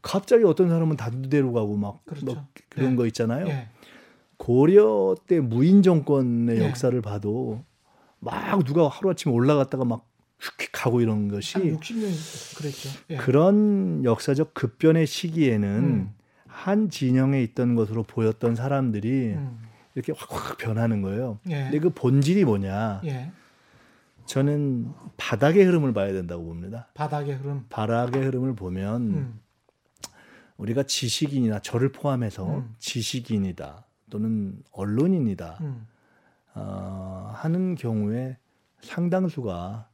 갑자기 0.01 0.43
어떤 0.45 0.69
사람은 0.69 0.97
단두대로 0.97 1.51
가고 1.53 1.77
막, 1.77 2.03
그렇죠. 2.05 2.25
막 2.25 2.47
그런 2.69 2.93
예. 2.93 2.95
거 2.95 3.05
있잖아요. 3.07 3.47
예. 4.39 4.45
고려 4.45 5.15
때 5.27 5.39
무인 5.39 5.81
정권의 5.81 6.59
역사를 6.59 6.99
봐도 7.01 7.63
막 8.19 8.63
누가 8.65 8.87
하루아침에 8.87 9.33
올라갔다가 9.33 9.85
막 9.85 10.07
휙휙 10.39 10.71
가고 10.71 11.01
이런 11.01 11.27
것이 11.27 11.57
60년 11.57 12.57
그랬죠. 12.57 12.89
그런 13.19 14.03
역사적 14.03 14.53
급변의 14.53 15.07
시기에는 15.07 15.67
음. 15.67 16.13
한 16.47 16.89
진영에 16.89 17.41
있던 17.43 17.75
것으로 17.75 18.03
보였던 18.03 18.55
사람들이 18.55 19.33
음. 19.33 19.59
이렇게 19.93 20.13
확확 20.15 20.57
변하는 20.57 21.01
거예요. 21.01 21.39
예. 21.49 21.63
근데 21.63 21.79
그 21.79 21.89
본질이 21.89 22.45
뭐냐? 22.45 23.01
예. 23.05 23.31
저는 24.25 24.91
바닥의 25.17 25.63
흐름을 25.63 25.93
봐야 25.93 26.11
된다고 26.11 26.43
봅니다. 26.43 26.89
바닥의 26.95 27.35
흐름. 27.35 27.65
바닥의 27.69 28.23
흐름을 28.23 28.55
보면 28.55 29.01
음. 29.01 29.39
우리가 30.57 30.83
지식인이나 30.83 31.59
저를 31.59 31.91
포함해서 31.91 32.57
음. 32.57 32.75
지식인이다 32.79 33.84
또는 34.15 34.57
언론인이다 34.71 35.57
음. 35.59 35.87
어, 36.53 37.31
하는 37.33 37.75
경우에 37.75 38.37
상당수가 38.79 39.89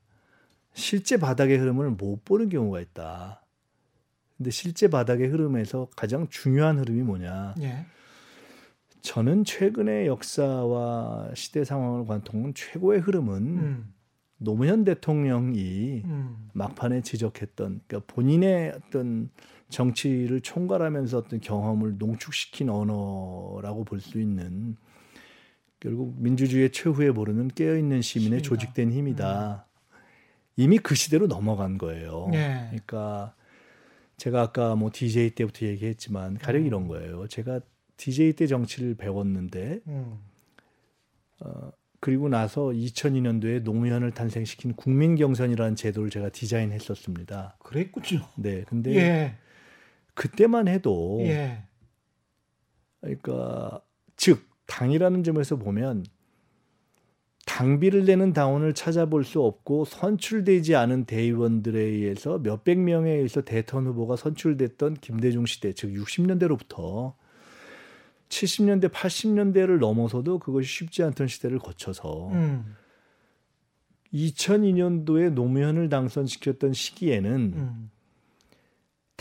실제 0.75 1.17
바닥의 1.17 1.57
흐름을 1.57 1.89
못 1.89 2.23
보는 2.23 2.49
경우가 2.49 2.81
있다. 2.81 3.43
근데 4.37 4.51
실제 4.51 4.87
바닥의 4.87 5.27
흐름에서 5.27 5.87
가장 5.95 6.27
중요한 6.29 6.77
흐름이 6.77 7.01
뭐냐? 7.01 7.55
예. 7.61 7.87
저는 9.01 9.43
최근의 9.43 10.05
역사와 10.05 11.31
시대 11.33 11.63
상황을 11.65 12.05
관통한 12.05 12.53
최고의 12.53 12.99
흐름은 12.99 13.41
음. 13.41 13.93
노무현 14.37 14.83
대통령이 14.83 16.03
음. 16.05 16.49
막판에 16.53 17.01
지적했던 17.01 17.81
그러니까 17.87 18.13
본인의 18.13 18.73
어떤 18.75 19.31
정치를 19.71 20.41
총괄하면서 20.41 21.17
어떤 21.17 21.39
경험을 21.39 21.97
농축시킨 21.97 22.69
언어라고 22.69 23.83
볼 23.85 23.99
수 23.99 24.19
있는 24.19 24.75
결국 25.79 26.15
민주주의의 26.21 26.71
최후에 26.71 27.09
모르는 27.11 27.47
깨어있는 27.49 28.01
시민의 28.01 28.39
힘이다. 28.39 28.47
조직된 28.47 28.91
힘이다. 28.91 29.65
음. 29.67 29.97
이미 30.57 30.77
그 30.77 30.93
시대로 30.93 31.25
넘어간 31.27 31.77
거예요. 31.79 32.27
네. 32.31 32.65
그러니까 32.69 33.33
제가 34.17 34.41
아까 34.41 34.75
뭐 34.75 34.91
DJ 34.93 35.31
때부터 35.31 35.65
얘기했지만 35.65 36.37
가령 36.37 36.61
음. 36.61 36.67
이런 36.67 36.87
거예요. 36.87 37.27
제가 37.27 37.61
DJ 37.97 38.33
때 38.33 38.45
정치를 38.45 38.95
배웠는데 38.95 39.79
음. 39.87 40.19
어, 41.39 41.71
그리고 41.99 42.29
나서 42.29 42.65
2002년도에 42.65 43.63
노무현을 43.63 44.11
탄생시킨 44.11 44.73
국민경선이라는 44.73 45.75
제도를 45.75 46.09
제가 46.11 46.29
디자인했었습니다. 46.29 47.57
그랬군요. 47.59 48.21
네, 48.35 48.63
근데 48.67 48.95
예. 48.95 49.35
그때만 50.21 50.67
해도 50.67 51.17
예. 51.21 51.63
그러니까 52.99 53.81
즉 54.15 54.47
당이라는 54.67 55.23
점에서 55.23 55.55
보면 55.55 56.05
당비를 57.47 58.05
내는 58.05 58.31
당원을 58.31 58.75
찾아볼 58.75 59.23
수 59.23 59.41
없고 59.41 59.85
선출되지 59.85 60.75
않은 60.75 61.05
대의원들에 61.05 61.79
의해서 61.79 62.37
몇백 62.37 62.77
명에 62.77 63.13
의해서 63.13 63.41
대통령 63.41 63.93
후보가 63.93 64.15
선출됐던 64.15 64.97
김대중 65.01 65.47
시대 65.47 65.73
즉 65.73 65.89
60년대로부터 65.89 67.15
70년대 68.29 68.91
80년대를 68.91 69.79
넘어서도 69.79 70.37
그것이 70.37 70.69
쉽지 70.69 71.01
않던 71.01 71.27
시대를 71.29 71.57
거쳐서 71.57 72.29
음. 72.29 72.75
2002년도에 74.13 75.31
노무현을 75.31 75.89
당선시켰던 75.89 76.73
시기에는 76.73 77.31
음. 77.55 77.91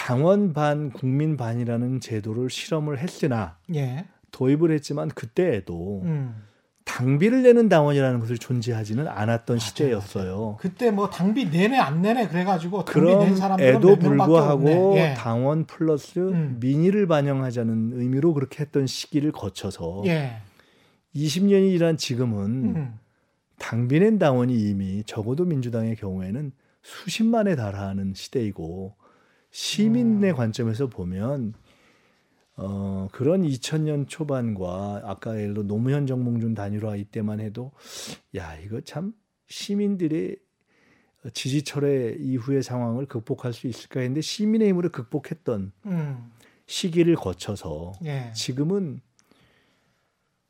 당원 0.01 0.55
반 0.55 0.91
국민 0.91 1.37
반이라는 1.37 2.01
제도를 2.01 2.49
실험을 2.49 2.99
했으나 2.99 3.59
예. 3.75 4.07
도입을 4.31 4.73
했지만 4.73 5.09
그때에도 5.09 6.01
음. 6.05 6.43
당비를 6.85 7.43
내는 7.43 7.69
당원이라는 7.69 8.19
것을 8.19 8.39
존재하지는 8.39 9.07
않았던 9.07 9.59
맞아요, 9.59 9.59
시대였어요. 9.59 10.25
맞아요. 10.25 10.57
그때 10.59 10.91
뭐 10.91 11.11
당비 11.11 11.51
내내 11.51 11.77
안 11.77 12.01
내내 12.01 12.29
그래가지고 12.29 12.87
낸 12.87 13.37
사람들은 13.37 13.99
불구하고 13.99 14.95
예. 14.97 15.15
당원 15.17 15.67
플러스 15.67 16.19
음. 16.19 16.57
민의를 16.61 17.07
반영하자는 17.07 17.93
의미로 17.93 18.33
그렇게 18.33 18.63
했던 18.63 18.87
시기를 18.87 19.33
거쳐서 19.33 20.03
예. 20.07 20.39
20년이 21.15 21.77
지난 21.77 21.99
지금은 21.99 22.75
음. 22.75 22.99
당비 23.59 24.01
낸 24.01 24.19
당원이 24.19 24.55
이미 24.55 25.05
적어도 25.05 25.45
민주당의 25.45 25.95
경우에는 25.97 26.53
수십만에 26.83 27.55
달하는 27.55 28.15
시대이고 28.15 28.95
시민의 29.51 30.31
음. 30.33 30.37
관점에서 30.37 30.87
보면 30.89 31.55
어, 32.57 33.09
그런 33.13 33.43
2000년 33.43 34.07
초반과 34.09 35.03
아까 35.05 35.37
예를 35.37 35.55
들어 35.55 35.67
노무현 35.67 36.07
정몽준 36.07 36.55
단일화 36.55 36.97
이때만 36.97 37.41
해도 37.41 37.73
야 38.37 38.57
이거 38.57 38.81
참 38.81 39.15
시민들의 39.49 40.37
지지철의 41.33 42.21
이후의 42.21 42.63
상황을 42.63 43.07
극복할 43.07 43.53
수 43.53 43.67
있을까 43.67 44.01
했는데 44.01 44.21
시민의 44.21 44.69
힘으로 44.69 44.91
극복했던 44.91 45.73
음. 45.87 46.31
시기를 46.67 47.17
거쳐서 47.17 47.93
예. 48.05 48.31
지금은 48.35 49.01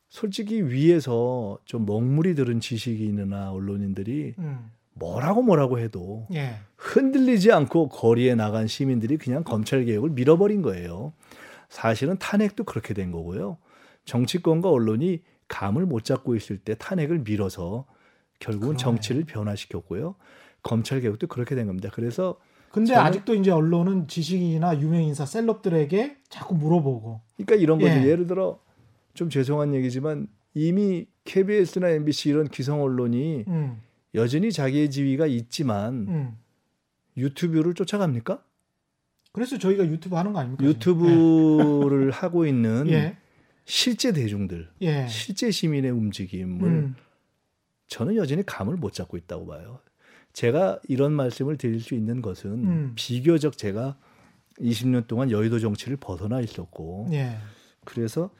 솔직히 0.09 0.63
위에서 0.63 1.59
좀 1.65 1.87
먹물이 1.87 2.35
들은 2.35 2.61
지식인이나 2.61 3.53
언론인들이 3.53 4.35
음. 4.39 4.71
뭐라고 4.95 5.43
뭐라고 5.43 5.79
해도 5.79 6.27
예. 6.35 6.57
흔들리지 6.77 7.53
않고 7.53 7.89
거리에 7.89 8.35
나간 8.35 8.67
시민들이 8.67 9.17
그냥 9.17 9.45
검찰 9.45 9.85
개혁을 9.85 10.11
밀어버린 10.11 10.63
거예요. 10.63 11.13
사실은 11.69 12.19
탄핵도 12.19 12.65
그렇게 12.65 12.95
된 12.95 13.13
거고요. 13.13 13.59
정치권과 14.05 14.71
언론이 14.71 15.23
감을 15.49 15.87
못 15.87 16.05
잡고 16.05 16.35
있을 16.37 16.59
때 16.59 16.75
탄핵을 16.75 17.21
밀어서 17.21 17.87
결국은 18.39 18.77
그러네. 18.77 18.79
정치를 18.79 19.25
변화시켰고요. 19.25 20.17
검찰 20.63 21.01
개혁도 21.01 21.27
그렇게 21.29 21.55
된 21.55 21.67
겁니다. 21.67 21.91
그래서 21.93 22.39
근데 22.73 22.95
아직도 22.95 23.35
이제 23.35 23.51
언론은 23.51 24.07
지식인이나 24.07 24.81
유명 24.81 25.03
인사 25.03 25.27
셀럽들에게 25.27 26.19
자꾸 26.29 26.55
물어보고. 26.55 27.21
그러니까 27.37 27.57
이런 27.57 27.79
거죠. 27.79 27.93
예. 27.95 28.07
예를 28.07 28.27
들어 28.27 28.61
좀 29.15 29.29
죄송한 29.29 29.75
얘기지만 29.75 30.29
이미 30.55 31.07
KBS나 31.25 31.91
MBC 31.91 32.31
이런 32.31 32.49
기성 32.49 32.83
언론이 32.83 33.45
음. 33.49 33.81
여전히 34.15 34.53
자기의 34.53 34.91
지위가 34.91 35.27
있지만 35.27 36.07
음. 36.09 36.39
유튜브를 37.17 37.75
쫓아갑니까? 37.75 38.43
그래서 39.33 39.59
저희가 39.59 39.87
유튜브 39.87 40.17
하는 40.17 40.33
거 40.33 40.41
아닙니까? 40.41 40.65
유튜브를 40.65 42.09
예. 42.09 42.11
하고 42.11 42.47
있는 42.47 42.89
예. 42.89 43.17
실제 43.65 44.13
대중들, 44.13 44.69
예. 44.83 45.07
실제 45.09 45.51
시민의 45.51 45.93
움직임을 45.93 46.69
음. 46.69 46.97
저는 47.87 48.17
여전히 48.17 48.45
감을 48.45 48.77
못 48.77 48.93
잡고 48.93 49.17
있다고 49.17 49.47
봐요. 49.47 49.81
제가 50.33 50.81
이런 50.89 51.13
말씀을 51.13 51.57
드릴 51.57 51.81
수 51.81 51.95
있는 51.95 52.23
것은 52.23 52.51
음. 52.51 52.93
비교적 52.95 53.57
제가 53.57 53.97
20년 54.59 55.07
동안 55.07 55.31
여의도 55.31 55.59
정치를 55.59 55.97
벗어나 55.97 56.41
있었고 56.41 57.09
예. 57.13 57.37
그래서 57.85 58.31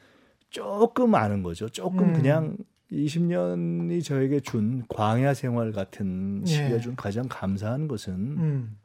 조금 0.49 1.15
아는 1.15 1.43
거죠. 1.43 1.69
조금 1.69 2.09
음. 2.09 2.13
그냥 2.13 2.57
20년이 2.91 4.03
저에게 4.03 4.39
준 4.41 4.83
광야 4.89 5.33
생활 5.33 5.71
같은 5.71 6.43
시기가 6.45 6.75
예. 6.75 6.79
준 6.79 6.95
가장 6.95 7.27
감사한 7.29 7.87
것은 7.87 8.13
음. 8.13 8.77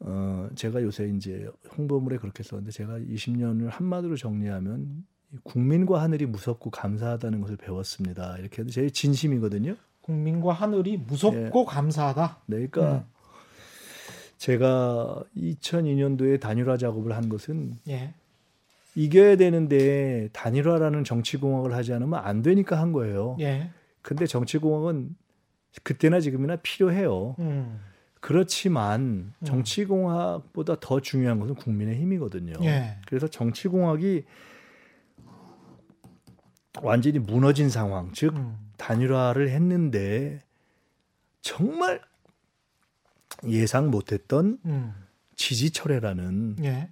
어 0.00 0.48
제가 0.54 0.82
요새 0.82 1.08
이제 1.08 1.48
홍보물에 1.76 2.18
그렇게 2.18 2.42
썼는데 2.42 2.72
제가 2.72 2.98
20년을 2.98 3.70
한마디로 3.70 4.16
정리하면 4.16 5.04
국민과 5.44 6.02
하늘이 6.02 6.26
무섭고 6.26 6.70
감사하다는 6.70 7.40
것을 7.40 7.56
배웠습니다. 7.56 8.36
이렇게 8.38 8.62
해도 8.62 8.70
제 8.70 8.88
진심이거든요. 8.88 9.76
국민과 10.00 10.52
하늘이 10.52 10.96
무섭고 10.96 11.60
예. 11.60 11.64
감사하다. 11.66 12.38
네, 12.46 12.66
그러니까 12.66 12.98
음. 12.98 13.18
제가 14.38 15.22
2002년도에 15.36 16.40
단일화 16.40 16.76
작업을 16.78 17.14
한 17.14 17.28
것은 17.28 17.74
예. 17.88 18.14
이겨야 18.98 19.36
되는데 19.36 20.28
단일화라는 20.32 21.04
정치공학을 21.04 21.72
하지 21.72 21.92
않으면 21.92 22.18
안 22.18 22.42
되니까 22.42 22.80
한 22.80 22.90
거예요. 22.90 23.36
예. 23.38 23.70
근데 24.02 24.26
정치공학은 24.26 25.14
그때나 25.84 26.18
지금이나 26.18 26.56
필요해요. 26.56 27.36
음. 27.38 27.78
그렇지만 28.18 29.00
음. 29.38 29.44
정치공학보다 29.44 30.80
더 30.80 30.98
중요한 31.00 31.38
것은 31.38 31.54
국민의 31.54 31.94
힘이거든요. 32.00 32.54
예. 32.64 32.98
그래서 33.06 33.28
정치공학이 33.28 34.24
완전히 36.82 37.20
무너진 37.20 37.70
상황, 37.70 38.10
즉 38.12 38.34
음. 38.34 38.58
단일화를 38.78 39.50
했는데 39.50 40.42
정말 41.40 42.02
예상 43.46 43.92
못했던 43.92 44.58
음. 44.64 44.92
지지 45.36 45.70
철회라는 45.70 46.56
예. 46.64 46.90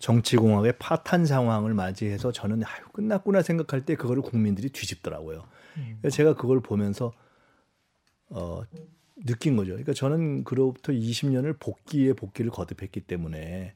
정치공학의 0.00 0.74
파탄 0.78 1.24
상황을 1.24 1.74
맞이해서 1.74 2.32
저는 2.32 2.64
아유 2.64 2.84
끝났구나 2.92 3.42
생각할 3.42 3.84
때 3.84 3.94
그거를 3.94 4.22
국민들이 4.22 4.70
뒤집더라고요. 4.70 5.44
음. 5.76 5.98
그래서 6.00 6.16
제가 6.16 6.34
그걸 6.34 6.60
보면서 6.60 7.12
어, 8.30 8.62
느낀 9.24 9.56
거죠. 9.56 9.70
그러니까 9.70 9.92
저는 9.92 10.44
그로부터 10.44 10.92
20년을 10.92 11.58
복귀에 11.58 12.14
복귀를 12.14 12.50
거듭했기 12.50 13.02
때문에 13.02 13.74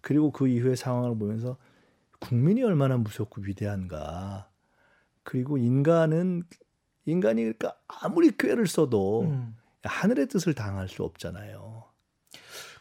그리고 0.00 0.30
그 0.30 0.48
이후의 0.48 0.76
상황을 0.76 1.16
보면서 1.16 1.56
국민이 2.18 2.62
얼마나 2.62 2.96
무섭고 2.96 3.42
위대한가. 3.42 4.48
그리고 5.22 5.56
인간은 5.56 6.42
인간이 7.06 7.42
그러니까 7.42 7.76
아무리 7.86 8.36
꾀를 8.36 8.66
써도 8.66 9.22
음. 9.22 9.56
하늘의 9.82 10.28
뜻을 10.28 10.54
당할 10.54 10.88
수 10.88 11.04
없잖아요. 11.04 11.84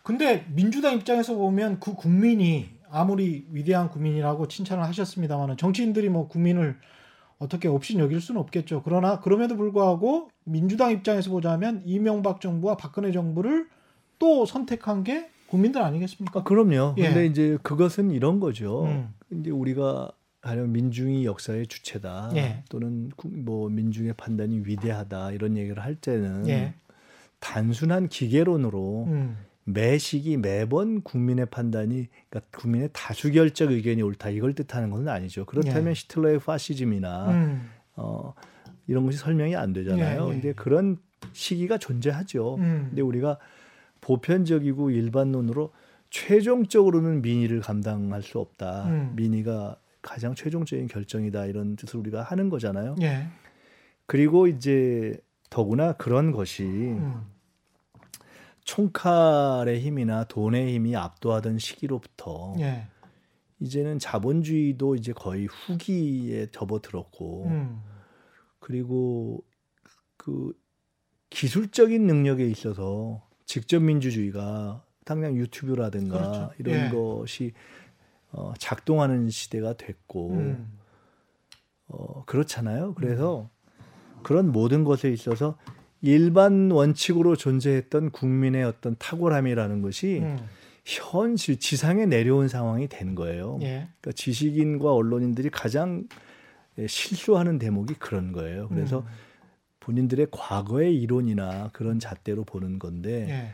근데 0.03 0.45
민주당 0.49 0.95
입장에서 0.95 1.33
보면 1.33 1.79
그 1.79 1.95
국민이 1.95 2.69
아무리 2.91 3.47
위대한 3.51 3.89
국민이라고 3.89 4.47
칭찬을 4.47 4.83
하셨습니다만 4.83 5.57
정치인들이 5.57 6.09
뭐 6.09 6.27
국민을 6.27 6.77
어떻게 7.39 7.67
없이 7.67 7.97
여길 7.97 8.21
수는 8.21 8.39
없겠죠. 8.41 8.83
그러나 8.83 9.19
그럼에도 9.19 9.55
불구하고 9.57 10.29
민주당 10.43 10.91
입장에서 10.91 11.31
보자면 11.31 11.81
이명박 11.85 12.41
정부와 12.41 12.77
박근혜 12.77 13.11
정부를 13.11 13.67
또 14.19 14.45
선택한 14.45 15.03
게 15.03 15.29
국민들 15.47 15.81
아니겠습니까? 15.81 16.41
아, 16.41 16.43
그럼요. 16.43 16.95
예. 16.97 17.07
근데 17.07 17.25
이제 17.25 17.57
그것은 17.63 18.11
이런 18.11 18.39
거죠. 18.39 18.85
음. 18.85 19.13
이제 19.31 19.51
우리가 19.51 20.11
가령 20.41 20.71
민중이 20.71 21.25
역사의 21.25 21.67
주체다 21.67 22.31
예. 22.35 22.63
또는 22.69 23.11
뭐 23.23 23.69
민중의 23.69 24.13
판단이 24.13 24.63
위대하다 24.65 25.31
이런 25.31 25.57
얘기를 25.57 25.81
할 25.81 25.95
때는 25.95 26.47
예. 26.49 26.73
단순한 27.39 28.09
기계론으로 28.09 29.05
음. 29.07 29.37
매 29.65 29.97
시기 29.97 30.37
매번 30.37 31.01
국민의 31.01 31.45
판단이 31.47 32.07
그러니까 32.29 32.57
국민의 32.59 32.89
다수결적 32.91 33.71
의견이 33.71 34.01
옳다 34.01 34.29
이걸 34.29 34.53
뜻하는 34.53 34.89
것은 34.89 35.07
아니죠. 35.07 35.45
그렇다면 35.45 35.87
예. 35.87 35.91
히틀러의 35.93 36.39
파시즘이나 36.39 37.31
음. 37.31 37.69
어, 37.95 38.33
이런 38.87 39.05
것이 39.05 39.17
설명이 39.17 39.55
안 39.55 39.73
되잖아요. 39.73 40.25
예, 40.25 40.27
예. 40.27 40.31
근데 40.33 40.53
그런 40.53 40.97
시기가 41.31 41.77
존재하죠. 41.77 42.55
음. 42.55 42.87
근데 42.89 43.01
우리가 43.01 43.37
보편적이고 44.01 44.89
일반론으로 44.89 45.71
최종적으로는 46.09 47.21
민의를 47.21 47.61
감당할 47.61 48.21
수 48.21 48.39
없다. 48.39 48.85
음. 48.87 49.13
민의가 49.15 49.77
가장 50.01 50.35
최종적인 50.35 50.87
결정이다 50.87 51.45
이런 51.45 51.77
뜻을 51.77 51.99
우리가 51.99 52.21
하는 52.21 52.49
거잖아요. 52.49 52.95
예. 53.01 53.27
그리고 54.05 54.47
이제 54.47 55.17
더구나 55.49 55.93
그런 55.93 56.31
것이 56.31 56.63
음. 56.63 57.21
총칼의 58.63 59.81
힘이나 59.81 60.23
돈의 60.25 60.73
힘이 60.73 60.95
압도하던 60.95 61.57
시기로부터 61.57 62.55
예. 62.59 62.87
이제는 63.59 63.99
자본주의도 63.99 64.95
이제 64.95 65.13
거의 65.13 65.45
후기에 65.45 66.47
접어들었고 66.51 67.45
음. 67.45 67.81
그리고 68.59 69.43
그 70.17 70.53
기술적인 71.29 72.05
능력에 72.05 72.45
있어서 72.47 73.27
직접 73.45 73.81
민주주의가 73.81 74.85
당장 75.05 75.35
유튜브라든가 75.35 76.17
그렇죠. 76.17 76.51
이런 76.59 76.85
예. 76.85 76.89
것이 76.89 77.53
어, 78.31 78.53
작동하는 78.57 79.29
시대가 79.29 79.73
됐고 79.73 80.31
음. 80.31 80.79
어, 81.87 82.23
그렇잖아요. 82.25 82.93
그래서 82.95 83.49
음. 83.79 84.23
그런 84.23 84.51
모든 84.51 84.83
것에 84.83 85.09
있어서 85.11 85.57
일반 86.03 86.69
원칙으로 86.69 87.37
존재했던 87.37 88.11
국민의 88.11 88.65
어떤 88.65 88.95
탁월함이라는 88.99 89.81
것이 89.81 90.19
음. 90.21 90.37
현실 90.83 91.57
지상에 91.57 92.05
내려온 92.05 92.49
상황이 92.49 92.89
된 92.89 93.15
거예요. 93.15 93.57
예. 93.61 93.87
그러니까 94.01 94.11
지식인과 94.13 94.93
언론인들이 94.93 95.49
가장 95.49 96.05
예, 96.77 96.87
실수하는 96.87 97.57
대목이 97.57 97.93
그런 97.95 98.33
거예요. 98.33 98.67
그래서 98.67 98.99
음. 98.99 99.05
본인들의 99.79 100.27
과거의 100.29 100.93
이론이나 101.01 101.69
그런 101.71 101.99
잣대로 101.99 102.43
보는 102.43 102.79
건데 102.79 103.27
예. 103.29 103.53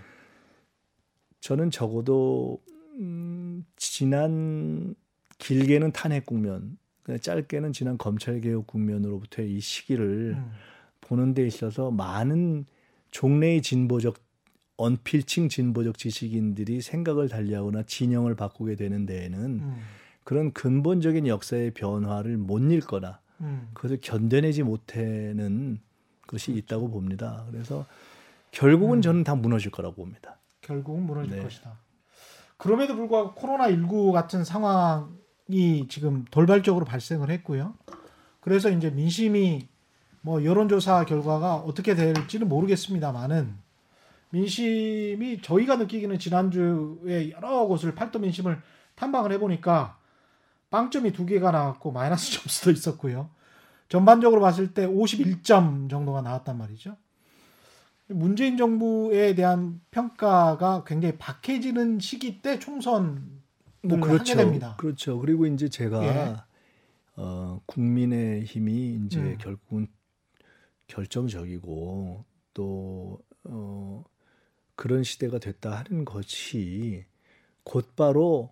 저는 1.41 1.69
적어도 1.69 2.59
음, 2.97 3.63
지난 3.75 4.95
길게는 5.38 5.91
탄핵 5.91 6.25
국면, 6.25 6.77
짧게는 7.21 7.73
지난 7.73 7.97
검찰 7.97 8.41
개혁 8.41 8.65
국면으로부터의 8.65 9.55
이 9.55 9.59
시기를 9.59 10.35
음. 10.35 10.51
보는 11.09 11.33
데 11.33 11.45
있어서 11.45 11.89
많은 11.89 12.65
종래의 13.09 13.63
진보적 13.63 14.15
언필칭 14.77 15.49
진보적 15.49 15.97
지식인들이 15.97 16.81
생각을 16.81 17.27
달리하거나 17.27 17.83
진영을 17.83 18.35
바꾸게 18.35 18.75
되는 18.75 19.05
데에는 19.05 19.39
음. 19.39 19.81
그런 20.23 20.53
근본적인 20.53 21.27
역사의 21.27 21.71
변화를 21.71 22.37
못 22.37 22.59
읽거나 22.59 23.19
음. 23.41 23.69
그것을 23.73 23.99
견뎌내지 24.01 24.63
못하는 24.63 25.79
것이 26.27 26.51
그렇죠. 26.51 26.59
있다고 26.59 26.91
봅니다. 26.91 27.43
그래서 27.51 27.85
결국은 28.51 28.99
음. 28.99 29.01
저는 29.01 29.23
다 29.23 29.35
무너질 29.35 29.71
거라고 29.71 29.95
봅니다. 29.95 30.37
결국은 30.61 31.03
무너질 31.03 31.37
네. 31.37 31.43
것이다. 31.43 31.77
그럼에도 32.57 32.95
불구하고 32.95 33.33
코로나 33.33 33.69
19 33.69 34.11
같은 34.11 34.43
상황이 34.43 35.87
지금 35.89 36.25
돌발적으로 36.29 36.85
발생을 36.85 37.31
했고요. 37.31 37.73
그래서 38.39 38.69
이제 38.69 38.91
민심이 38.91 39.67
뭐 40.21 40.43
여론조사 40.43 41.05
결과가 41.05 41.55
어떻게 41.55 41.95
될지는 41.95 42.49
모르겠습니다만은 42.49 43.55
민심이 44.32 45.41
저희가 45.41 45.77
느끼기는 45.77 46.19
지난주에 46.19 47.32
여러 47.32 47.65
곳을 47.65 47.95
팔도 47.95 48.19
민심을 48.19 48.62
탐방을 48.95 49.32
해보니까 49.34 49.97
빵점이 50.69 51.13
두 51.13 51.25
개가 51.25 51.51
나왔고 51.51 51.91
마이너스 51.91 52.32
점수도 52.39 52.71
있었고요. 52.71 53.29
전반적으로 53.88 54.41
봤을 54.41 54.73
때 54.73 54.86
51점 54.86 55.89
정도가 55.89 56.21
나왔단 56.21 56.58
말이죠. 56.58 56.95
문재인 58.08 58.58
정부에 58.58 59.36
대한 59.36 59.82
평가가 59.91 60.84
굉장히 60.86 61.17
박해지는 61.17 61.99
시기 61.99 62.41
때 62.41 62.60
총선 62.60 63.39
뭐 63.82 63.99
그렇죠. 63.99 64.34
하게 64.34 64.43
됩니다. 64.43 64.75
그렇죠. 64.77 65.19
그리고 65.19 65.45
이제 65.45 65.69
제가 65.69 66.03
예. 66.03 66.36
어, 67.15 67.62
국민의 67.65 68.45
힘이 68.45 68.99
이제 69.05 69.19
음. 69.19 69.38
결국은 69.39 69.88
결정적이고 70.89 72.25
또 72.54 73.19
어, 73.45 74.04
그런 74.75 75.04
시대가 75.04 75.39
됐다 75.39 75.71
하는 75.71 76.04
것이 76.04 77.06
곧바로 77.63 78.52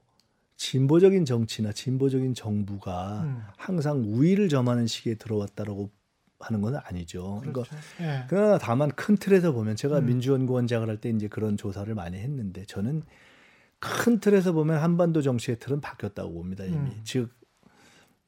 진보적인 0.55 1.25
정치나 1.25 1.71
진보적인 1.71 2.33
정부가 2.33 3.23
음. 3.23 3.41
항상 3.57 4.03
우위를 4.05 4.49
점하는 4.49 4.87
시기에 4.87 5.15
들어왔다라고 5.15 5.91
하는 6.39 6.61
건 6.61 6.75
아니죠. 6.75 7.39
그러니까 7.41 7.63
그렇죠. 7.63 7.75
그러니까, 7.97 8.19
예. 8.19 8.25
그러나 8.29 8.57
다만 8.57 8.89
큰 8.91 9.17
틀에서 9.17 9.51
보면 9.51 9.75
제가 9.75 9.99
음. 9.99 10.05
민주연구원장을 10.05 10.87
할 10.87 10.97
때 10.99 11.09
이제 11.09 11.27
그런 11.27 11.57
조사를 11.57 11.93
많이 11.95 12.17
했는데 12.17 12.65
저는 12.65 13.03
큰 13.79 14.19
틀에서 14.19 14.53
보면 14.53 14.81
한반도 14.81 15.21
정치의 15.21 15.59
틀은 15.59 15.81
바뀌었다고 15.81 16.31
봅니다 16.33 16.63
이미. 16.65 16.75
음. 16.75 17.01
즉, 17.03 17.31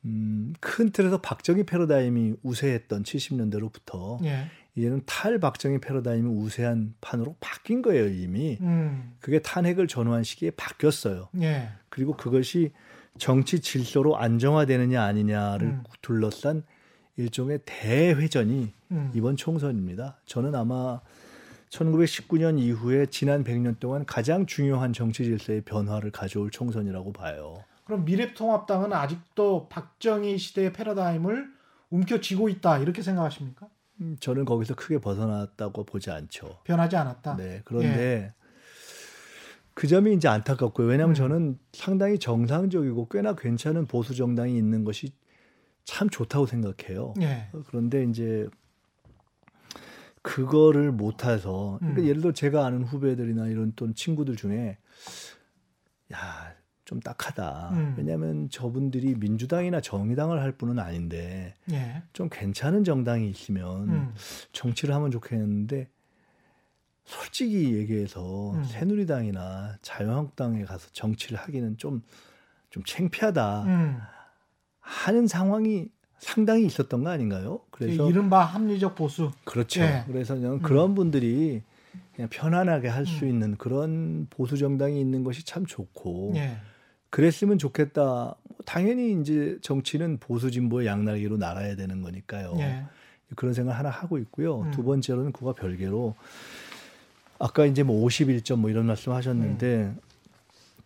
음, 0.06 0.54
큰 0.60 0.92
틀에서 0.92 1.20
박정희 1.22 1.64
패러다임이 1.64 2.36
우세했던 2.44 3.04
70년대로부터 3.04 4.24
예. 4.24 4.46
이제는 4.76 5.02
탈박정희 5.06 5.80
패러다임이 5.80 6.30
우세한 6.30 6.96
판으로 7.02 7.36
바뀐 7.40 7.82
거예요 7.82 8.08
이미. 8.08 8.58
음. 8.62 9.14
그게 9.20 9.40
탄핵을 9.40 9.88
전후한 9.88 10.24
시기에 10.24 10.52
바뀌었어요. 10.52 11.30
예. 11.42 11.70
그리고 11.90 12.16
그것이 12.16 12.72
정치 13.18 13.60
질서로 13.60 14.18
안정화되느냐 14.18 15.04
아니냐를 15.04 15.68
음. 15.68 15.84
둘러싼 16.02 16.64
일종의 17.18 17.60
대회전이 17.66 18.74
음. 18.92 19.12
이번 19.14 19.36
총선입니다. 19.36 20.20
저는 20.26 20.56
아마 20.56 21.02
1919년 21.70 22.58
이후에 22.58 23.06
지난 23.08 23.44
100년 23.44 23.80
동안 23.80 24.06
가장 24.06 24.46
중요한 24.46 24.94
정치 24.94 25.26
질서의 25.26 25.62
변화를 25.62 26.12
가져올 26.12 26.50
총선이라고 26.50 27.12
봐요. 27.12 27.64
그럼 27.90 28.06
미래통합당은 28.06 28.94
아직도 28.94 29.68
박정희 29.68 30.38
시대의 30.38 30.74
패러다임을 30.74 31.52
움켜쥐고 31.90 32.48
있다 32.48 32.78
이렇게 32.78 33.02
생각하십니까? 33.02 33.68
음, 34.00 34.16
저는 34.20 34.46
거기서 34.46 34.76
크게 34.76 35.00
벗어났다고 35.00 35.86
보지 35.86 36.12
않죠. 36.12 36.60
변하지 36.66 36.96
않았다. 36.98 37.36
네, 37.38 37.64
그런데 37.66 37.88
예. 37.88 38.34
그 39.74 39.88
점이 39.88 40.14
이제 40.14 40.28
안타깝고요. 40.28 40.86
왜냐하면 40.86 41.14
음. 41.14 41.16
저는 41.16 41.60
상당히 41.74 42.20
정상적이고 42.20 43.08
꽤나 43.10 43.34
괜찮은 43.34 43.88
보수 43.88 44.14
정당이 44.14 44.56
있는 44.56 44.84
것이 44.84 45.12
참 45.84 46.12
좋다고 46.12 46.46
생각해요. 46.46 47.16
예. 47.22 47.50
그런데 47.66 48.04
이제 48.04 48.48
그거를 50.22 50.92
못해서 50.92 51.78
그러니까 51.80 52.04
음. 52.04 52.08
예를 52.08 52.22
들어 52.22 52.34
제가 52.34 52.68
아는 52.68 52.84
후배들이나 52.84 53.48
이런 53.48 53.74
또 53.76 53.92
친구들 53.94 54.36
중에 54.36 54.78
야 56.14 56.49
좀 56.90 57.00
딱하다. 57.02 57.70
음. 57.74 57.94
왜냐하면 58.00 58.50
저분들이 58.50 59.14
민주당이나 59.14 59.80
정의당을 59.80 60.42
할 60.42 60.52
분은 60.52 60.80
아닌데 60.80 61.54
예. 61.72 62.02
좀 62.14 62.30
괜찮은 62.32 62.84
정당이 62.84 63.30
있으면 63.30 63.90
음. 63.90 64.14
정치를 64.54 64.96
하면 64.96 65.12
좋겠는데 65.12 65.88
솔직히 67.06 67.76
얘기해서 67.76 68.54
음. 68.54 68.64
새누리당이나 68.64 69.78
자유한국당에 69.84 70.64
가서 70.64 70.90
정치를 70.92 71.38
하기는 71.38 71.78
좀좀 71.78 72.02
좀 72.72 72.84
창피하다. 72.84 73.64
음. 73.66 74.00
하는 74.80 75.28
상황이 75.28 75.90
상당히 76.18 76.66
있었던 76.66 77.04
거 77.04 77.12
아닌가요? 77.12 77.60
그래서 77.70 78.10
이른바 78.10 78.44
합리적 78.44 78.96
보수. 78.96 79.30
그렇죠. 79.44 79.82
예. 79.82 80.06
그래서 80.08 80.34
저는 80.34 80.54
음. 80.54 80.62
그런 80.64 80.96
분들이 80.96 81.62
그냥 82.16 82.30
편안하게 82.32 82.88
할수 82.88 83.26
음. 83.26 83.30
있는 83.30 83.58
그런 83.58 84.26
보수 84.32 84.58
정당이 84.58 85.00
있는 85.00 85.24
것이 85.24 85.46
참 85.46 85.68
좋고 85.68 86.34
예. 86.36 86.58
그랬으면 87.10 87.58
좋겠다. 87.58 88.04
뭐 88.04 88.58
당연히 88.66 89.20
이제 89.20 89.58
정치는 89.62 90.18
보수 90.20 90.52
진보의 90.52 90.88
양날개로 90.88 91.38
날아야 91.38 91.76
되는 91.76 92.02
거니까요. 92.02 92.56
예. 92.60 92.86
그런 93.36 93.54
생각 93.54 93.74
하나 93.74 93.90
하고 93.90 94.18
있고요. 94.18 94.62
음. 94.62 94.72
두 94.72 94.84
번째로는 94.84 95.32
그와 95.32 95.54
별개로 95.54 96.16
아까 97.38 97.66
이제 97.66 97.84
뭐 97.84 98.06
51점 98.06 98.58
뭐 98.58 98.70
이런 98.70 98.86
말씀 98.86 99.14
하셨는데 99.14 99.76
음. 99.76 99.98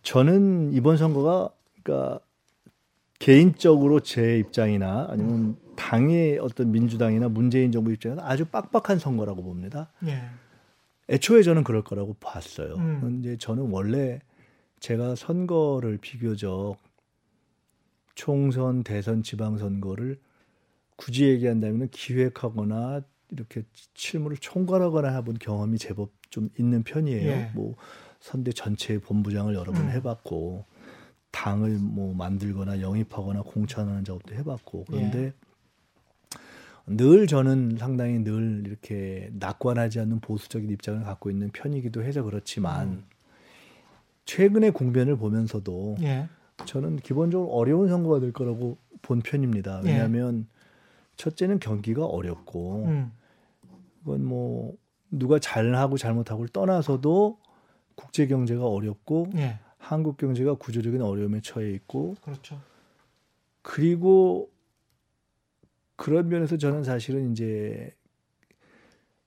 저는 0.02 0.72
이번 0.72 0.96
선거가 0.96 1.50
그러니까 1.82 2.20
개인적으로 3.18 4.00
제 4.00 4.38
입장이나 4.38 5.08
아니면 5.10 5.56
당의 5.76 6.38
어떤 6.38 6.70
민주당이나 6.70 7.28
문재인 7.28 7.72
정부 7.72 7.92
입장에서 7.92 8.22
아주 8.22 8.44
빡빡한 8.44 8.98
선거라고 8.98 9.42
봅니다. 9.42 9.90
예. 10.06 10.22
애초에 11.08 11.42
저는 11.42 11.64
그럴 11.64 11.82
거라고 11.82 12.14
봤어요. 12.20 12.74
음. 12.76 12.98
그런데 13.00 13.36
저는 13.36 13.70
원래 13.70 14.20
제가 14.84 15.14
선거를 15.14 15.96
비교적 15.96 16.76
총선, 18.14 18.82
대선, 18.82 19.22
지방선거를 19.22 20.20
굳이 20.96 21.24
얘기한다면 21.24 21.88
기획하거나 21.88 23.00
이렇게 23.30 23.62
실무를 23.94 24.36
총괄하거나 24.36 25.08
해본 25.16 25.38
경험이 25.40 25.78
제법 25.78 26.12
좀 26.28 26.50
있는 26.58 26.82
편이에요. 26.82 27.30
예. 27.30 27.50
뭐 27.54 27.76
선대 28.20 28.52
전체 28.52 28.98
본부장을 28.98 29.54
여러 29.54 29.72
번 29.72 29.86
음. 29.86 29.90
해봤고 29.90 30.66
당을 31.30 31.78
뭐 31.78 32.12
만들거나 32.12 32.82
영입하거나 32.82 33.40
공천하는 33.40 34.04
작업도 34.04 34.34
해봤고 34.34 34.84
그런데 34.84 35.18
예. 35.18 35.32
늘 36.88 37.26
저는 37.26 37.78
상당히 37.78 38.22
늘 38.22 38.64
이렇게 38.66 39.30
낙관하지 39.32 40.00
않는 40.00 40.20
보수적인 40.20 40.68
입장을 40.68 41.02
갖고 41.04 41.30
있는 41.30 41.48
편이기도 41.48 42.04
해서 42.04 42.22
그렇지만 42.22 42.88
음. 42.88 43.13
최근의 44.24 44.72
궁변을 44.72 45.16
보면서도 45.16 45.96
예. 46.02 46.28
저는 46.64 46.96
기본적으로 46.96 47.50
어려운 47.52 47.88
선거가 47.88 48.20
될 48.20 48.32
거라고 48.32 48.78
본 49.02 49.20
편입니다. 49.20 49.82
예. 49.84 49.88
왜냐하면 49.88 50.46
예. 50.48 50.54
첫째는 51.16 51.60
경기가 51.60 52.06
어렵고 52.06 52.84
음. 52.86 53.12
그건 54.00 54.24
뭐 54.24 54.74
누가 55.10 55.38
잘하고 55.38 55.96
잘못하고를 55.96 56.48
떠나서도 56.48 57.38
국제 57.94 58.26
경제가 58.26 58.66
어렵고 58.66 59.30
예. 59.36 59.58
한국 59.78 60.16
경제가 60.16 60.54
구조적인 60.54 61.02
어려움에 61.02 61.40
처해 61.40 61.70
있고 61.72 62.16
그렇죠. 62.22 62.60
그리고 63.62 64.50
그런 65.96 66.28
면에서 66.28 66.56
저는 66.56 66.84
사실은 66.84 67.32
이제 67.32 67.94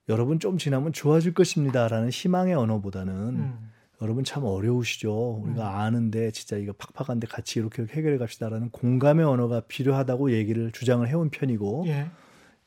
여러분 0.10 0.40
좀 0.40 0.58
지나면 0.58 0.94
좋아질 0.94 1.34
것입니다라는 1.34 2.10
희망의 2.10 2.56
언어보다는 2.56 3.14
음. 3.14 3.72
여러분 4.02 4.24
참 4.24 4.44
어려우시죠. 4.44 5.42
우리가 5.44 5.70
음. 5.70 5.76
아는데 5.76 6.32
진짜 6.32 6.58
이거 6.58 6.74
팍팍한데 6.74 7.28
같이 7.28 7.60
이렇게 7.60 7.84
해결해 7.84 8.18
갑시다라는 8.18 8.70
공감의 8.70 9.26
언어가 9.26 9.62
필요하다고 9.62 10.32
얘기를 10.34 10.72
주장을 10.72 11.08
해온 11.08 11.30
편이고 11.30 11.86
예. 11.88 12.10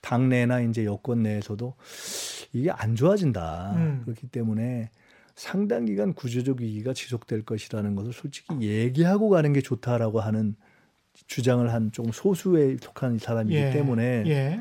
당내나 0.00 0.62
이제 0.62 0.84
여권 0.84 1.22
내에서도 1.22 1.74
이게 2.52 2.70
안 2.70 2.96
좋아진다. 2.96 3.74
음. 3.76 4.02
그렇기 4.04 4.28
때문에 4.28 4.90
상당 5.36 5.84
기간 5.84 6.12
구조적 6.14 6.60
위기가 6.60 6.92
지속될 6.92 7.44
것이라는 7.44 7.94
것을 7.94 8.12
솔직히 8.12 8.60
얘기하고 8.60 9.30
가는 9.30 9.52
게 9.52 9.60
좋다라고 9.60 10.20
하는 10.20 10.56
주장을 11.26 11.72
한 11.72 11.92
조금 11.92 12.10
소수에 12.12 12.76
속한 12.80 13.18
사람이기 13.18 13.56
예, 13.56 13.70
때문에 13.70 14.24
예. 14.26 14.60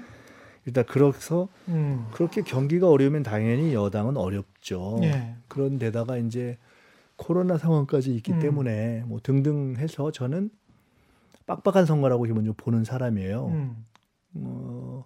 일단 0.69 0.85
그래서 0.87 1.49
음. 1.67 2.05
그렇게 2.11 2.43
경기가 2.43 2.89
어려우면 2.89 3.23
당연히 3.23 3.73
여당은 3.73 4.17
어렵죠. 4.17 4.99
예. 5.03 5.35
그런데다가 5.47 6.17
이제 6.17 6.57
코로나 7.15 7.57
상황까지 7.57 8.13
있기 8.15 8.33
음. 8.33 8.39
때문에 8.39 9.03
뭐 9.07 9.19
등등 9.21 9.75
해서 9.77 10.11
저는 10.11 10.51
빡빡한 11.47 11.87
선거라고 11.87 12.23
기본적으로 12.23 12.53
보는 12.55 12.83
사람이에요. 12.83 13.47
음. 13.47 13.85
어, 14.35 15.05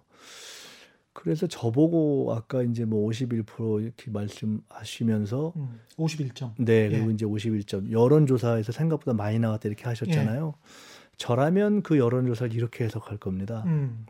그래서 1.14 1.46
저보고 1.46 2.34
아까 2.34 2.62
이제 2.62 2.84
뭐 2.84 3.08
51% 3.08 3.82
이렇게 3.82 4.10
말씀하시면서 4.10 5.54
음, 5.56 5.80
51점. 5.96 6.52
네, 6.58 6.90
그리고 6.90 7.08
예. 7.08 7.14
이제 7.14 7.24
51점. 7.24 7.90
여론조사에서 7.90 8.70
생각보다 8.72 9.14
많이 9.14 9.38
나왔다 9.38 9.68
이렇게 9.68 9.84
하셨잖아요. 9.84 10.54
예. 10.54 10.68
저라면 11.16 11.80
그 11.80 11.96
여론조사를 11.96 12.52
이렇게 12.54 12.84
해석할 12.84 13.16
겁니다. 13.16 13.62
음. 13.64 14.04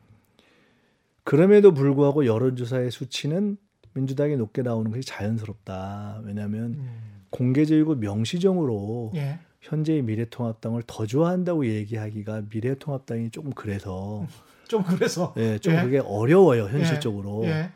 그럼에도 1.24 1.72
불구하고 1.74 2.26
여론조사의 2.26 2.90
수치는 2.90 3.56
민주당이 3.94 4.36
높게 4.36 4.62
나오는 4.62 4.90
것이 4.90 5.02
자연스럽다. 5.06 6.20
왜냐하면 6.24 6.74
음. 6.74 7.00
공개적이고 7.30 7.96
명시적으로 7.96 9.12
예. 9.14 9.38
현재의 9.60 10.02
미래통합당을 10.02 10.82
더 10.86 11.06
좋아한다고 11.06 11.66
얘기하기가 11.66 12.42
미래통합당이 12.50 13.30
조금 13.30 13.52
그래서 13.52 14.26
좀 14.68 14.82
그래서 14.84 15.34
예, 15.36 15.58
좀 15.58 15.74
예. 15.74 15.82
그게 15.82 15.98
어려워요 15.98 16.64
현실적으로. 16.66 17.44
예. 17.44 17.48
예. 17.48 17.72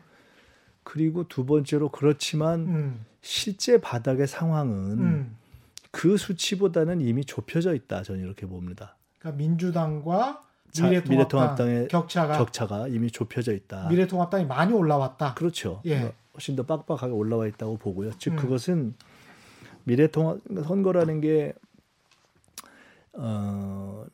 그리고 0.83 1.27
두 1.27 1.45
번째로 1.45 1.89
그렇지만 1.89 2.61
음. 2.61 3.05
실제 3.21 3.79
바닥의 3.79 4.27
상황은 4.27 4.99
음. 4.99 5.37
그 5.91 6.17
수치보다는 6.17 7.01
이미 7.01 7.25
좁혀져 7.25 7.73
있다 7.73 8.03
저는 8.03 8.21
이렇게 8.21 8.45
봅니다. 8.45 8.95
그러니까 9.17 9.37
민주당과 9.37 10.48
미래통합당 10.77 11.09
미래통합당 11.09 11.67
의 11.69 11.87
격차가, 11.87 12.37
격차가 12.37 12.87
이미 12.87 13.11
좁혀져 13.11 13.53
있다. 13.53 13.87
미래통합당이 13.89 14.45
많이 14.45 14.73
올라왔다. 14.73 15.33
그렇죠. 15.33 15.81
예. 15.85 16.13
훨씬 16.33 16.55
더 16.55 16.63
빡빡하게 16.63 17.11
올라와 17.11 17.47
있다고 17.47 17.77
보고요. 17.77 18.11
즉 18.17 18.33
음. 18.33 18.35
그것은 18.37 18.93
미래통합 19.83 20.39
선거라는 20.65 21.21
게 21.21 21.53
어, 23.13 24.05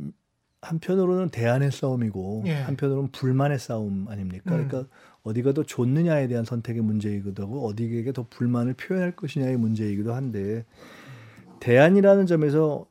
한편으로는 0.62 1.30
대안의 1.30 1.72
싸움이고 1.72 2.44
예. 2.48 2.54
한편으로는 2.54 3.12
불만의 3.12 3.60
싸움 3.60 4.08
아닙니까? 4.10 4.56
음. 4.56 4.68
그러니까 4.68 4.90
어디가 5.24 5.54
더 5.54 5.64
좋느냐에 5.64 6.28
대한 6.28 6.46
선택의 6.46 6.82
문제이기도 6.82 7.44
하고 7.44 7.68
어디에게 7.68 8.14
더 8.14 8.26
불만을 8.30 8.74
표현할 8.74 9.16
것이냐의 9.16 9.58
문제이기도 9.58 10.14
한데 10.14 10.66
대안이라는 11.60 12.26
점에서 12.26 12.86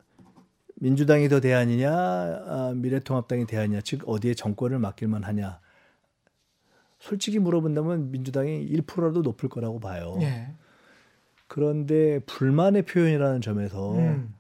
민주당이 0.85 1.31
더 1.31 1.40
대안이냐 1.40 1.90
아, 1.90 2.73
미래통합당이 2.77 3.47
대안이냐 3.47 3.81
즉 3.81 4.03
어디에 4.07 4.35
정권을 4.35 4.79
맡길만 4.79 5.25
하냐 5.25 5.59
솔직히 6.99 7.38
물어본다면 7.38 8.11
민주당이 8.11 8.68
1%라도 8.68 9.23
높을 9.23 9.49
거라고 9.49 9.81
봐요. 9.81 10.18
예. 10.20 10.51
그런데 11.47 12.18
불만의 12.27 12.83
표현이라는 12.83 13.40
점에서 13.40 13.94
음. 13.97 14.35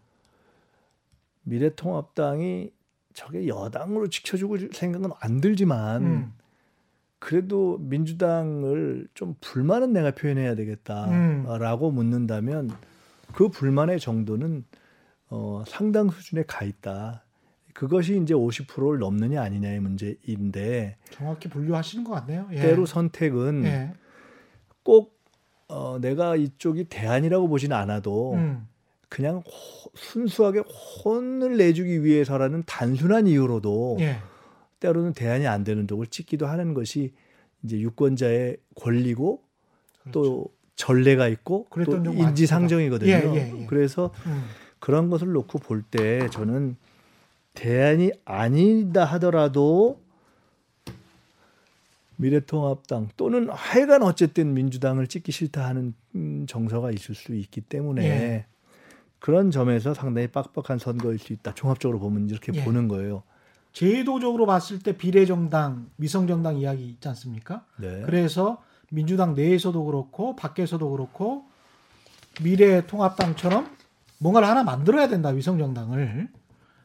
미래통합당이 1.44 2.72
저게 3.14 3.48
여당으로 3.48 4.08
지켜주고 4.08 4.72
생각은 4.72 5.10
안 5.20 5.40
들지만 5.40 6.02
음. 6.02 6.32
그래도 7.18 7.78
민주당을 7.78 9.08
좀 9.14 9.34
불만은 9.40 9.94
내가 9.94 10.10
표현해야 10.10 10.54
되겠다라고 10.56 11.88
음. 11.88 11.94
묻는다면 11.94 12.70
그 13.34 13.48
불만의 13.48 13.98
정도는 13.98 14.64
어, 15.30 15.64
상당 15.66 16.10
수준에 16.10 16.44
가 16.44 16.64
있다. 16.64 17.24
그것이 17.72 18.20
이제 18.22 18.34
50%를 18.34 19.00
넘느냐 19.00 19.42
아니냐의 19.42 19.80
문제인데 19.80 20.96
정확히 21.10 21.48
분류하시는 21.48 22.04
것 22.04 22.12
같네요. 22.12 22.48
예. 22.52 22.60
때로 22.60 22.86
선택은 22.86 23.64
예. 23.64 23.92
꼭 24.84 25.18
어, 25.68 25.98
내가 26.00 26.36
이쪽이 26.36 26.84
대안이라고 26.84 27.48
보지는 27.48 27.76
않아도 27.76 28.34
음. 28.34 28.68
그냥 29.08 29.38
호, 29.38 29.90
순수하게 29.94 30.62
혼을 31.04 31.56
내주기 31.56 32.04
위해서라는 32.04 32.62
단순한 32.64 33.26
이유로도 33.26 33.96
예. 34.00 34.18
때로는 34.78 35.14
대안이 35.14 35.46
안 35.46 35.64
되는 35.64 35.88
쪽을 35.88 36.06
찍기도 36.06 36.46
하는 36.46 36.74
것이 36.74 37.12
이제 37.64 37.80
유권자의 37.80 38.58
권리고 38.76 39.42
그렇죠. 40.02 40.12
또 40.12 40.54
전례가 40.76 41.28
있고 41.28 41.66
또 41.84 41.96
인지상정이거든요. 42.12 43.10
예, 43.10 43.22
예, 43.34 43.60
예. 43.62 43.66
그래서 43.66 44.12
음. 44.26 44.44
그런 44.84 45.08
것을 45.08 45.32
놓고 45.32 45.60
볼 45.60 45.82
때 45.90 46.28
저는 46.28 46.76
대안이 47.54 48.12
아니다 48.26 49.06
하더라도 49.06 49.98
미래통합당 52.16 53.08
또는 53.16 53.48
하여간 53.48 54.02
어쨌든 54.02 54.52
민주당을 54.52 55.06
찍기 55.06 55.32
싫다 55.32 55.66
하는 55.66 55.94
음, 56.14 56.44
정서가 56.46 56.90
있을 56.90 57.14
수 57.14 57.34
있기 57.34 57.62
때문에 57.62 58.04
예. 58.04 58.46
그런 59.20 59.50
점에서 59.50 59.94
상당히 59.94 60.26
빡빡한 60.28 60.78
선거일 60.78 61.18
수 61.18 61.32
있다. 61.32 61.54
종합적으로 61.54 61.98
보면 61.98 62.28
이렇게 62.28 62.52
예. 62.52 62.62
보는 62.62 62.86
거예요. 62.88 63.22
제도적으로 63.72 64.44
봤을 64.44 64.80
때 64.80 64.98
비례정당, 64.98 65.88
미성정당 65.96 66.58
이야기 66.58 66.84
있지 66.90 67.08
않습니까? 67.08 67.64
네. 67.78 68.02
그래서 68.04 68.62
민주당 68.90 69.34
내에서도 69.34 69.82
그렇고 69.82 70.36
밖에서도 70.36 70.90
그렇고 70.90 71.46
미래통합당처럼 72.42 73.83
뭔가를 74.24 74.48
하나 74.48 74.64
만들어야 74.64 75.08
된다 75.08 75.28
위성정당을 75.28 76.30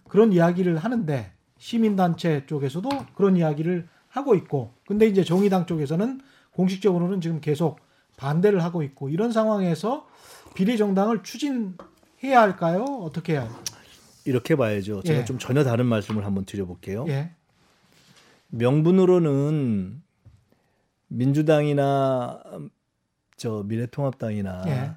그런 0.09 0.33
이야기를 0.33 0.77
하는데 0.77 1.31
시민단체 1.57 2.45
쪽에서도 2.47 2.89
그런 3.15 3.37
이야기를 3.37 3.87
하고 4.09 4.35
있고 4.35 4.73
근데 4.85 5.07
이제 5.07 5.23
정의당 5.23 5.65
쪽에서는 5.65 6.19
공식적으로는 6.51 7.21
지금 7.21 7.39
계속 7.39 7.79
반대를 8.17 8.61
하고 8.61 8.83
있고 8.83 9.07
이런 9.07 9.31
상황에서 9.31 10.05
비례정당을 10.53 11.23
추진해야 11.23 12.41
할까요? 12.41 12.83
어떻게 12.83 13.33
해야 13.33 13.43
할까요? 13.43 13.63
이렇게 14.25 14.57
봐야죠. 14.57 15.01
제가 15.03 15.21
예. 15.21 15.25
좀 15.25 15.39
전혀 15.39 15.63
다른 15.63 15.85
말씀을 15.85 16.25
한번 16.25 16.43
드려볼게요. 16.43 17.05
예. 17.07 17.31
명분으로는 18.49 20.01
민주당이나 21.07 22.41
저 23.37 23.63
미래통합당이나 23.65 24.63
예. 24.67 24.91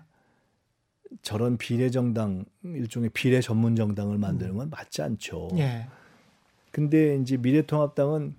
저런 1.21 1.59
비례 1.59 1.91
정당 1.91 2.45
일종의 2.65 3.11
비례 3.11 3.41
전문 3.41 3.77
정당을 3.77 4.19
만드는 4.19 4.57
건 4.57 4.71
맞지 4.71 5.03
않죠. 5.03 5.51
예. 5.59 5.87
근데 6.71 7.17
이제 7.17 7.37
미래통합당은 7.37 8.35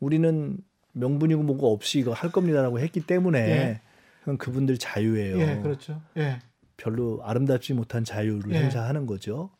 우리는 0.00 0.58
명분이고 0.92 1.42
뭐고 1.42 1.72
없이 1.72 1.98
이거 1.98 2.12
할 2.12 2.30
겁니다라고 2.30 2.78
했기 2.78 3.00
때문에 3.00 3.38
예. 3.38 3.80
그건 4.20 4.38
그분들 4.38 4.78
자유예요. 4.78 5.40
예, 5.40 5.60
그렇죠. 5.60 6.00
예. 6.16 6.38
별로 6.76 7.20
아름답지 7.24 7.74
못한 7.74 8.04
자유를 8.04 8.52
예. 8.52 8.62
행사하는 8.62 9.06
거죠. 9.06 9.50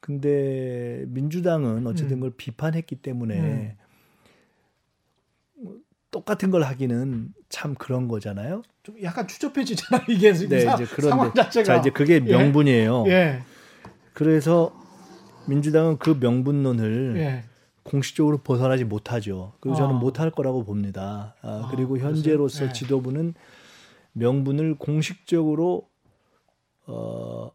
근데 0.00 1.04
민주당은 1.08 1.86
어쨌든 1.86 2.16
음. 2.16 2.20
그걸 2.20 2.32
비판했기 2.36 2.96
때문에 2.96 3.40
음. 3.40 3.72
똑같은 6.16 6.50
걸 6.50 6.62
하기는 6.62 7.28
참 7.50 7.74
그런 7.74 8.08
거잖아요. 8.08 8.62
좀 8.82 8.96
약간 9.02 9.28
추접해지잖아 9.28 10.04
이게 10.08 10.32
네, 10.32 10.60
사, 10.60 10.72
이제 10.72 10.86
그런데 10.86 11.30
자체가. 11.34 11.64
자 11.64 11.76
이제 11.76 11.90
그게 11.90 12.14
예. 12.14 12.20
명분이에요. 12.20 13.04
예. 13.08 13.10
예. 13.10 13.42
그래서 14.14 14.72
민주당은 15.46 15.98
그 15.98 16.16
명분론을 16.18 17.14
예. 17.18 17.44
공식적으로 17.82 18.38
벗어나지 18.38 18.84
못하죠. 18.84 19.52
그리고 19.60 19.76
저는 19.76 19.96
아. 19.96 19.98
못할 19.98 20.30
거라고 20.30 20.64
봅니다. 20.64 21.34
아, 21.42 21.64
아, 21.64 21.68
그리고 21.70 21.98
현재로서 21.98 22.64
예. 22.64 22.72
지도부는 22.72 23.34
명분을 24.12 24.76
공식적으로 24.76 25.86
어, 26.86 27.50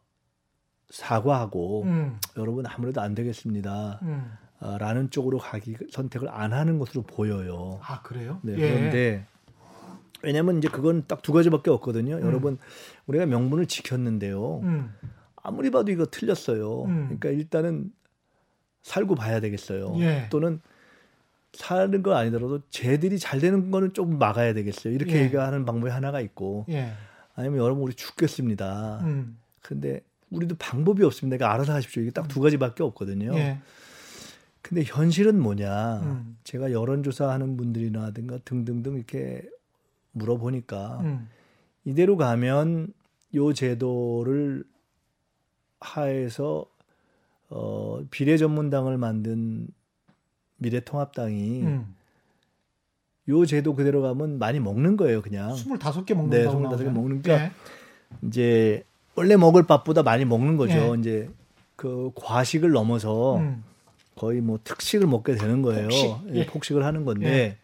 사과하고 0.91 1.83
음. 1.85 2.19
여러분 2.37 2.67
아무래도 2.67 3.01
안 3.01 3.15
되겠습니다. 3.15 3.99
음. 4.03 4.31
어, 4.61 4.77
라는 4.77 5.09
쪽으로 5.09 5.37
가기 5.39 5.75
선택을 5.91 6.29
안 6.29 6.53
하는 6.53 6.79
것으로 6.79 7.01
보여요. 7.01 7.79
아 7.83 8.01
그래요? 8.03 8.39
네, 8.43 8.53
예. 8.53 8.57
그런데 8.73 9.25
왜냐하면 10.23 10.59
이제 10.59 10.67
그건 10.69 11.05
딱 11.07 11.21
두 11.23 11.33
가지밖에 11.33 11.69
없거든요. 11.71 12.17
음. 12.17 12.21
여러분 12.21 12.57
우리가 13.07 13.25
명분을 13.25 13.65
지켰는데요. 13.65 14.59
음. 14.59 14.93
아무리 15.43 15.71
봐도 15.71 15.91
이거 15.91 16.05
틀렸어요. 16.05 16.83
음. 16.83 17.03
그러니까 17.05 17.29
일단은 17.29 17.91
살고 18.83 19.15
봐야 19.15 19.39
되겠어요. 19.39 19.95
예. 19.99 20.27
또는 20.29 20.61
사는 21.53 22.01
거 22.03 22.15
아니더라도 22.15 22.61
쟤들이 22.69 23.19
잘 23.19 23.39
되는 23.39 23.71
거는 23.71 23.93
좀 23.93 24.17
막아야 24.19 24.53
되겠어요. 24.53 24.93
이렇게 24.93 25.17
예. 25.17 25.23
얘기하는 25.23 25.65
방법이 25.65 25.91
하나가 25.91 26.21
있고 26.21 26.65
예. 26.69 26.91
아니면 27.35 27.57
여러분 27.59 27.83
우리 27.83 27.93
죽겠습니다. 27.95 28.99
음. 29.03 29.37
근데 29.61 30.01
우리도 30.29 30.55
방법이 30.59 31.03
없습니다. 31.03 31.37
그러니까 31.37 31.53
알아서 31.55 31.73
하십시오. 31.73 32.03
이게 32.03 32.11
딱 32.11 32.27
두 32.27 32.39
가지밖에 32.41 32.83
없거든요. 32.83 33.35
예. 34.61 34.67
근데 34.71 34.83
현실은 34.85 35.39
뭐냐? 35.41 36.01
음. 36.01 36.37
제가 36.43 36.71
여론조사 36.71 37.29
하는 37.29 37.57
분들이나든가 37.57 38.39
등등등 38.45 38.95
이렇게 38.95 39.43
물어보니까 40.11 40.99
음. 41.01 41.29
이대로 41.85 42.17
가면 42.17 42.93
요 43.35 43.53
제도를 43.53 44.63
하에서 45.79 46.65
어, 47.49 48.01
비례 48.11 48.37
전문당을 48.37 48.97
만든 48.97 49.67
미래통합당이 50.57 51.61
음. 51.63 51.95
요 53.29 53.45
제도 53.45 53.75
그대로 53.75 54.01
가면 54.01 54.39
많이 54.39 54.59
먹는 54.59 54.97
거예요, 54.97 55.21
그냥. 55.21 55.53
25개 55.53 56.13
먹는다고 56.13 56.59
네, 56.59 56.85
25개 56.85 56.89
먹는니까 56.91 57.33
예. 57.33 57.51
이제 58.23 58.83
원래 59.15 59.35
먹을 59.35 59.63
밥보다 59.63 60.03
많이 60.03 60.25
먹는 60.25 60.57
거죠. 60.57 60.95
예. 60.95 60.99
이제 60.99 61.29
그 61.75 62.11
과식을 62.15 62.71
넘어서 62.71 63.37
음. 63.37 63.63
거의 64.21 64.39
뭐 64.39 64.59
특식을 64.63 65.07
먹게 65.07 65.33
되는 65.33 65.63
거예요. 65.63 65.87
폭식. 65.87 66.05
예. 66.29 66.35
예. 66.35 66.45
폭식을 66.45 66.85
하는 66.85 67.05
건데 67.05 67.27
예. 67.27 67.57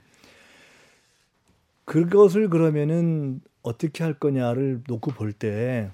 그것을 1.85 2.49
그러면은 2.49 3.41
어떻게 3.61 4.03
할 4.03 4.13
거냐를 4.15 4.81
놓고 4.87 5.11
볼 5.11 5.33
때 5.33 5.91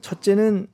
첫째는 0.00 0.66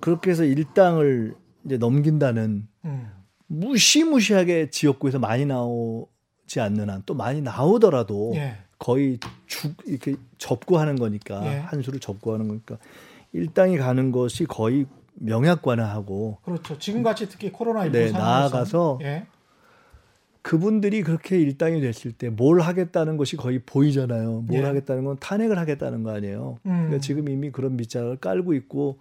그렇게 0.00 0.30
해서 0.30 0.44
일당을 0.44 1.34
이제 1.66 1.76
넘긴다는 1.76 2.66
음. 2.86 3.10
무시무시하게 3.48 4.70
지역구에서 4.70 5.18
많이 5.18 5.44
나오지 5.44 6.60
않는 6.60 6.88
한 6.88 7.02
또 7.04 7.12
많이 7.14 7.42
나오더라도 7.42 8.32
예. 8.36 8.56
거의 8.78 9.18
죽 9.46 9.74
이렇게 9.84 10.16
접구하는 10.38 10.96
거니까 10.96 11.44
예. 11.44 11.58
한 11.58 11.82
수를 11.82 12.00
접구하는 12.00 12.48
거니까 12.48 12.78
일당이 13.34 13.76
가는 13.76 14.10
것이 14.10 14.46
거의 14.46 14.86
명약관화하고 15.14 16.38
그렇죠. 16.44 16.78
지금 16.78 17.02
같이 17.02 17.28
특히 17.28 17.50
코로나 17.52 17.84
19 17.84 17.92
네, 17.98 18.10
나아가서 18.12 18.98
예. 19.02 19.26
그분들이 20.42 21.02
그렇게 21.02 21.38
일당이 21.40 21.80
됐을 21.80 22.12
때 22.12 22.28
뭘 22.28 22.60
하겠다는 22.60 23.16
것이 23.16 23.36
거의 23.36 23.60
보이잖아요. 23.60 24.42
뭘 24.42 24.60
예. 24.62 24.64
하겠다는 24.66 25.04
건 25.04 25.16
탄핵을 25.18 25.58
하겠다는 25.58 26.02
거 26.02 26.10
아니에요. 26.14 26.58
음. 26.66 26.70
그러니까 26.70 26.98
지금 26.98 27.28
이미 27.28 27.50
그런 27.50 27.76
밑장을 27.76 28.14
깔고 28.16 28.52
있고 28.54 28.98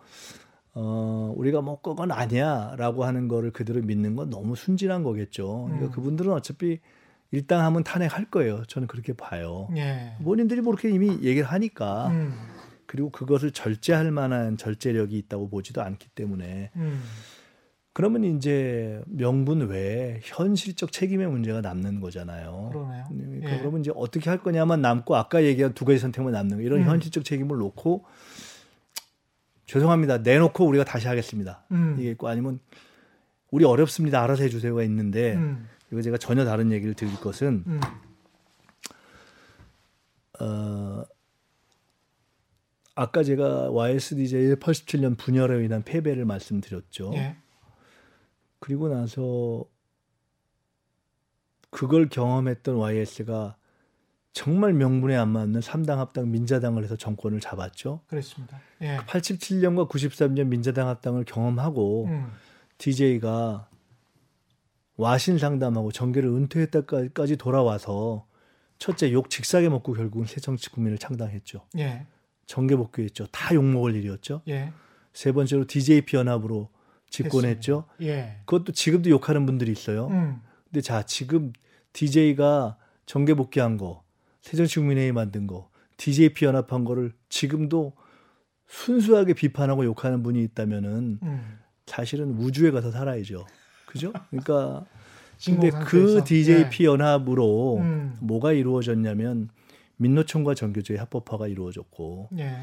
어, 0.76 1.34
우리가 1.36 1.62
뭐 1.62 1.80
그건 1.82 2.12
아니야라고 2.12 3.04
하는 3.04 3.28
거를 3.28 3.52
그대로 3.52 3.82
믿는 3.82 4.16
건 4.16 4.30
너무 4.30 4.56
순진한 4.56 5.04
거겠죠. 5.04 5.66
그러니까 5.66 5.88
음. 5.88 5.92
그분들은 5.92 6.32
어차피 6.32 6.80
일당하면 7.32 7.84
탄핵할 7.84 8.26
거예요. 8.30 8.64
저는 8.68 8.88
그렇게 8.88 9.12
봐요. 9.14 9.68
예. 9.76 10.14
본인들이 10.24 10.62
뭐 10.62 10.74
그렇게 10.76 10.90
이미 10.92 11.10
얘기를 11.24 11.44
하니까 11.44 12.08
음. 12.08 12.34
그리고 12.94 13.10
그것을 13.10 13.50
절제할 13.50 14.12
만한 14.12 14.56
절제력이 14.56 15.18
있다고 15.18 15.50
보지도 15.50 15.82
않기 15.82 16.10
때문에 16.10 16.70
음. 16.76 17.02
그러면 17.92 18.24
이제 18.24 19.02
명분 19.08 19.68
외에 19.68 20.20
현실적 20.22 20.92
책임의 20.92 21.28
문제가 21.28 21.62
남는 21.62 22.02
거잖아요. 22.02 22.70
그러네요. 22.72 23.06
그러니까 23.10 23.52
예. 23.52 23.58
그러면 23.58 23.82
이제 23.82 23.92
어떻게 23.96 24.30
할 24.30 24.44
거냐만 24.44 24.84
남고 24.84 25.16
아까 25.16 25.44
얘기한 25.44 25.74
두 25.74 25.86
가지 25.86 25.98
선택만 25.98 26.34
남는 26.34 26.58
거 26.58 26.64
이런 26.64 26.82
음. 26.82 26.86
현실적 26.86 27.26
책임을 27.26 27.58
놓고 27.58 28.06
죄송합니다. 29.66 30.20
내놓고 30.20 30.64
우리가 30.64 30.84
다시 30.84 31.08
하겠습니다. 31.08 31.64
음. 31.72 31.96
이게 31.98 32.12
있고 32.12 32.28
아니면 32.28 32.60
우리 33.50 33.66
어렵습니다. 33.66 34.22
알아서 34.22 34.44
해주세요가 34.44 34.84
있는데 34.84 35.34
음. 35.34 35.68
이거 35.92 36.00
제가 36.04 36.20
전혀 36.20 36.46
다른 36.46 36.72
얘기를 36.72 36.94
드릴 36.94 37.16
것은 37.16 37.64
음. 37.66 37.82
어, 40.40 41.04
아까 42.96 43.24
제가 43.24 43.72
YSDJ 43.72 44.56
87년 44.56 45.18
분열로 45.18 45.62
인한 45.62 45.84
패배를 45.84 46.26
말씀드렸죠. 46.26 47.12
예. 47.16 47.36
그리고 48.60 48.88
나서 48.88 49.66
그걸 51.70 52.08
경험했던 52.08 52.78
YS가 52.78 53.58
정말 54.32 54.74
명분에 54.74 55.16
안 55.16 55.30
맞는 55.30 55.60
3당 55.60 55.98
합당 55.98 56.32
민자당을 56.32 56.84
해서 56.84 56.96
정권을 56.96 57.40
잡았죠. 57.40 58.02
그렇습니다. 58.08 58.62
예. 58.82 58.98
87년과 58.98 59.90
93년 59.90 60.48
민자당 60.48 60.88
합당을 60.88 61.26
경험하고 61.26 62.06
음. 62.06 62.32
DJ가 62.78 63.70
와신 64.98 65.38
상담하고 65.38 65.92
정계를 65.92 66.30
은퇴했다까지 66.30 67.38
돌아와서 67.38 68.28
첫째 68.78 69.12
욕 69.12 69.30
직사게 69.30 69.70
먹고 69.70 69.94
결국은 69.94 70.26
새 70.26 70.40
정치 70.40 70.70
국민을 70.70 70.98
창당했죠. 70.98 71.66
예. 71.78 72.06
정계 72.46 72.76
복귀했죠. 72.76 73.28
다 73.28 73.54
욕먹을 73.56 73.96
일이었죠. 73.96 74.42
예. 74.48 74.72
세 75.14 75.32
번째로 75.32 75.66
DJP 75.66 76.18
연합으로 76.18 76.70
집권했죠. 77.10 77.86
예. 78.02 78.38
그것도 78.46 78.72
지금도 78.74 79.10
욕하는 79.10 79.46
분들이 79.46 79.72
있어요. 79.72 80.08
음. 80.08 80.42
근데 80.66 80.82
자, 80.82 81.04
지금 81.04 81.54
DJ가 81.94 82.78
정계 83.06 83.36
복귀한 83.36 83.78
거, 83.78 84.04
새정치국민회의 84.42 85.12
만든 85.12 85.46
거, 85.46 85.70
DJP 85.98 86.46
연합한 86.46 86.84
거를 86.84 87.14
지금도 87.30 87.94
순수하게 88.68 89.34
비판하고 89.34 89.86
욕하는 89.86 90.24
분이 90.24 90.42
있다면은 90.44 91.20
음. 91.22 91.60
사실은 91.86 92.32
우주에 92.32 92.72
가서 92.72 92.92
살아야죠. 92.92 93.46
그죠? 93.86 94.12
그러니까 94.30 94.86
근데 95.46 95.70
그 95.70 96.24
DJP 96.24 96.78
네. 96.80 96.84
연합으로 96.86 97.78
음. 97.78 98.18
뭐가 98.22 98.54
이루어졌냐면 98.54 99.50
민노총과 99.98 100.56
정교조의 100.56 101.00
합법화가 101.00 101.48
이루어졌고 101.48 102.30
네. 102.32 102.58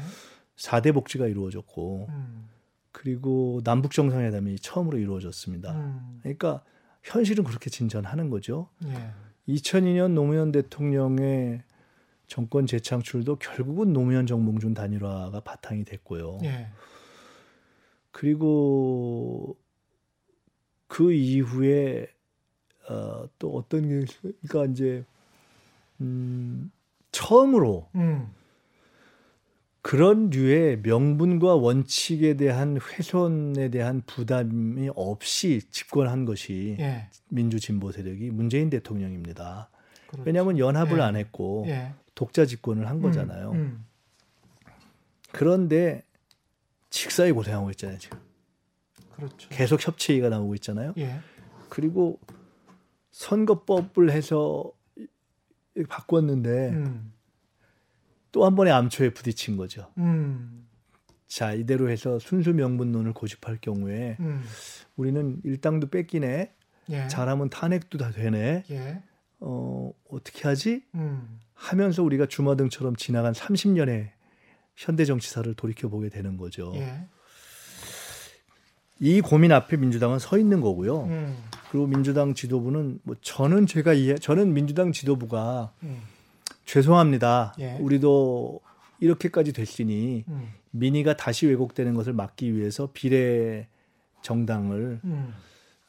4대 0.57 0.93
복지가 0.93 1.27
이루어졌고 1.27 2.07
음. 2.09 2.49
그리고 2.91 3.61
남북 3.63 3.91
정상회담이 3.91 4.59
처음으로 4.59 4.97
이루어졌습니다. 4.97 5.71
음. 5.73 6.19
그러니까 6.21 6.63
현실은 7.03 7.43
그렇게 7.43 7.69
진전하는 7.69 8.29
거죠. 8.29 8.69
예. 8.85 9.11
2002년 9.47 10.11
노무현 10.11 10.51
대통령의 10.51 11.63
정권 12.27 12.67
재창출도 12.67 13.37
결국은 13.37 13.91
노무현 13.91 14.27
정몽준 14.27 14.73
단일화가 14.73 15.39
바탕이 15.41 15.83
됐고요. 15.83 16.39
예. 16.43 16.67
그리고 18.11 19.57
그 20.87 21.11
이후에 21.13 22.07
어, 22.89 23.25
또 23.39 23.55
어떤 23.55 23.87
게 23.87 24.05
그러니까 24.21 24.71
이제 24.71 25.05
음, 26.01 26.71
처음으로 27.11 27.89
음. 27.95 28.29
그런 29.81 30.29
류의 30.29 30.81
명분과 30.83 31.55
원칙에 31.55 32.35
대한 32.35 32.77
훼손에 32.77 33.69
대한 33.69 34.01
부담이 34.05 34.91
없이 34.95 35.61
집권한 35.71 36.25
것이 36.25 36.77
예. 36.79 37.07
민주 37.29 37.59
진보 37.59 37.91
세력이 37.91 38.29
문재인 38.29 38.69
대통령입니다. 38.69 39.69
그렇죠. 40.07 40.23
왜냐하면 40.25 40.59
연합을 40.59 40.99
예. 40.99 41.01
안 41.01 41.15
했고 41.15 41.65
예. 41.67 41.93
독자 42.13 42.45
집권을 42.45 42.87
한 42.87 42.97
음, 42.97 43.01
거잖아요. 43.01 43.51
음, 43.51 43.55
음. 43.55 43.85
그런데 45.31 46.03
직사에 46.91 47.31
고생하고 47.31 47.71
있잖아요 47.71 47.97
지금. 47.97 48.19
그렇죠. 49.15 49.49
계속 49.49 49.85
협치가 49.85 50.29
나오고 50.29 50.53
있잖아요. 50.55 50.93
예. 50.97 51.19
그리고 51.69 52.19
선거법을 53.11 54.11
해서 54.11 54.71
바꿨는데. 55.87 56.69
음. 56.69 57.13
또한 58.31 58.55
번의 58.55 58.73
암초에 58.73 59.13
부딪힌 59.13 59.57
거죠. 59.57 59.91
음. 59.97 60.67
자 61.27 61.53
이대로 61.53 61.89
해서 61.89 62.19
순수 62.19 62.53
명분론을 62.53 63.13
고집할 63.13 63.59
경우에 63.61 64.17
음. 64.19 64.43
우리는 64.95 65.39
일당도 65.43 65.89
뺏기네. 65.89 66.53
예. 66.89 67.07
잘하면 67.07 67.49
탄핵도 67.49 67.97
다 67.97 68.11
되네. 68.11 68.63
예. 68.71 69.03
어 69.39 69.91
어떻게 70.09 70.47
하지? 70.47 70.83
음. 70.95 71.39
하면서 71.53 72.03
우리가 72.03 72.25
주마등처럼 72.25 72.95
지나간 72.95 73.33
30년의 73.33 74.09
현대 74.75 75.05
정치사를 75.05 75.53
돌이켜 75.55 75.89
보게 75.89 76.09
되는 76.09 76.37
거죠. 76.37 76.71
예. 76.75 77.07
이 79.01 79.19
고민 79.19 79.51
앞에 79.51 79.77
민주당은 79.77 80.19
서 80.19 80.37
있는 80.37 80.61
거고요. 80.61 81.05
음. 81.05 81.35
그리고 81.71 81.87
민주당 81.87 82.35
지도부는 82.35 82.99
뭐 83.01 83.15
저는 83.19 83.65
제가 83.65 83.93
이해 83.93 84.15
저는 84.15 84.53
민주당 84.53 84.91
지도부가 84.91 85.73
음. 85.81 86.01
죄송합니다. 86.65 87.55
예. 87.59 87.77
우리도 87.79 88.61
이렇게까지 88.99 89.53
됐으니 89.53 90.23
음. 90.27 90.49
민의가 90.69 91.17
다시 91.17 91.47
왜곡되는 91.47 91.95
것을 91.95 92.13
막기 92.13 92.55
위해서 92.55 92.91
비례 92.93 93.67
정당을 94.21 94.99
음. 95.03 95.33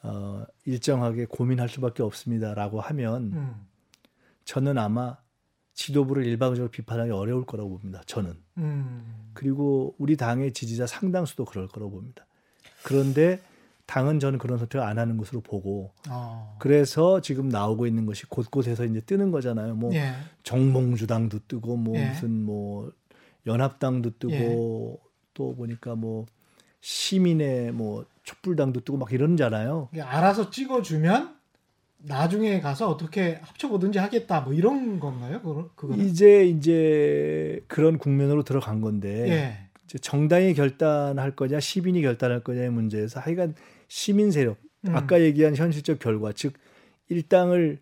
어, 0.02 0.44
일정하게 0.64 1.26
고민할 1.26 1.68
수밖에 1.68 2.02
없습니다라고 2.02 2.80
하면 2.80 3.22
음. 3.34 3.54
저는 4.46 4.78
아마 4.78 5.18
지도부를 5.74 6.24
일방적으로 6.24 6.70
비판하기 6.70 7.10
어려울 7.10 7.44
거라고 7.44 7.78
봅니다. 7.78 8.00
저는. 8.06 8.34
음. 8.56 9.30
그리고 9.34 9.94
우리 9.98 10.16
당의 10.16 10.54
지지자 10.54 10.86
상당수도 10.86 11.44
그럴 11.44 11.68
거라고 11.68 11.92
봅니다. 11.92 12.26
그런데 12.82 13.40
당은 13.86 14.20
저는 14.20 14.38
그런 14.38 14.58
선택을 14.58 14.86
안 14.86 14.98
하는 14.98 15.16
것으로 15.16 15.40
보고 15.40 15.92
어. 16.08 16.56
그래서 16.58 17.20
지금 17.20 17.48
나오고 17.48 17.86
있는 17.86 18.06
것이 18.06 18.26
곳곳에서 18.26 18.84
이제 18.84 19.00
뜨는 19.00 19.30
거잖아요. 19.30 19.74
뭐 19.74 19.94
예. 19.94 20.12
정몽주당도 20.44 21.40
뜨고 21.48 21.76
뭐 21.76 21.98
예. 21.98 22.08
무슨 22.08 22.44
뭐 22.44 22.90
연합당도 23.46 24.18
뜨고 24.18 24.32
예. 24.32 25.08
또 25.34 25.54
보니까 25.54 25.94
뭐 25.94 26.26
시민의 26.80 27.72
뭐 27.72 28.06
촛불당도 28.24 28.80
뜨고 28.80 28.98
막 28.98 29.12
이러잖아요. 29.12 29.88
알아서 30.00 30.50
찍어주면 30.50 31.36
나중에 32.04 32.60
가서 32.60 32.88
어떻게 32.88 33.38
합쳐보든지 33.42 33.98
하겠다 33.98 34.40
뭐 34.40 34.52
이런 34.52 34.98
건가요? 35.00 35.70
그거 35.76 35.94
이제 35.96 36.44
이제 36.46 37.64
그런 37.68 37.98
국면으로 37.98 38.42
들어간 38.42 38.80
건데 38.80 39.28
예. 39.28 39.71
정당이 39.98 40.54
결단할 40.54 41.36
거냐 41.36 41.60
시민이 41.60 42.02
결단할 42.02 42.40
거냐의 42.40 42.70
문제에서 42.70 43.20
하여간 43.20 43.54
시민 43.88 44.30
세력 44.30 44.58
음. 44.86 44.94
아까 44.96 45.20
얘기한 45.20 45.54
현실적 45.56 45.98
결과 45.98 46.32
즉 46.32 46.54
일당을 47.08 47.80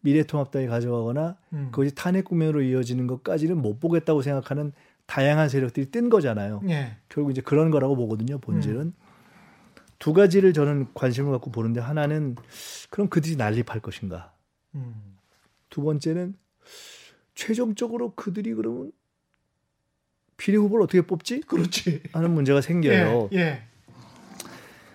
미래통합당이 0.00 0.66
가져가거나 0.66 1.36
음. 1.52 1.68
그것이 1.70 1.94
탄핵 1.94 2.24
국면으로 2.24 2.62
이어지는 2.62 3.06
것까지는 3.06 3.56
못 3.56 3.78
보겠다고 3.80 4.22
생각하는 4.22 4.72
다양한 5.06 5.48
세력들이 5.48 5.90
뜬 5.90 6.08
거잖아요. 6.08 6.62
예. 6.68 6.96
결국 7.08 7.30
이제 7.30 7.40
그런 7.40 7.70
거라고 7.70 7.96
보거든요. 7.96 8.38
본질은 8.38 8.80
음. 8.80 8.92
두 9.98 10.12
가지를 10.12 10.52
저는 10.52 10.88
관심을 10.94 11.30
갖고 11.30 11.50
보는데 11.50 11.80
하나는 11.80 12.34
그럼 12.90 13.08
그들이 13.08 13.36
난립할 13.36 13.80
것인가. 13.80 14.32
음. 14.74 15.16
두 15.70 15.82
번째는 15.82 16.34
최종적으로 17.34 18.14
그들이 18.14 18.54
그러면 18.54 18.92
비례 20.42 20.56
후보를 20.56 20.82
어떻게 20.82 21.02
뽑지? 21.02 21.42
그렇지. 21.42 22.02
하는 22.12 22.32
문제가 22.32 22.60
생겨요. 22.60 23.28
예. 23.32 23.38
예. 23.38 23.62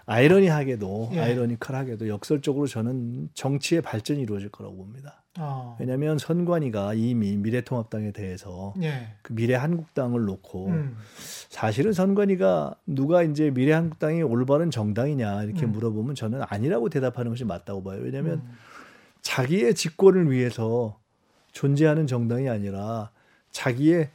아이러니하게도 0.05 1.11
예. 1.13 1.19
아이러니컬하게도 1.21 2.09
역설적으로 2.09 2.67
저는 2.67 3.29
정치의 3.33 3.81
발전이 3.81 4.21
이루어질 4.21 4.49
거라고 4.49 4.75
봅니다. 4.75 5.23
어. 5.39 5.77
왜냐하면 5.79 6.17
선관위가 6.17 6.95
이미 6.95 7.37
미래통합당에 7.37 8.11
대해서 8.11 8.73
예. 8.81 9.13
그 9.21 9.33
미래 9.33 9.55
한국당을 9.55 10.25
놓고 10.25 10.67
음. 10.67 10.97
사실은 11.15 11.93
선관위가 11.93 12.75
누가 12.85 13.23
이제 13.23 13.49
미래 13.49 13.71
한국당이 13.71 14.23
올바른 14.23 14.69
정당이냐 14.69 15.43
이렇게 15.43 15.65
음. 15.65 15.71
물어보면 15.71 16.15
저는 16.15 16.41
아니라고 16.45 16.89
대답하는 16.89 17.31
것이 17.31 17.45
맞다고 17.45 17.83
봐요. 17.83 18.01
왜냐하면 18.01 18.39
음. 18.39 18.51
자기의 19.21 19.75
집권을 19.75 20.29
위해서 20.29 20.99
존재하는 21.53 22.05
정당이 22.05 22.49
아니라 22.49 23.11
자기의 23.51 24.09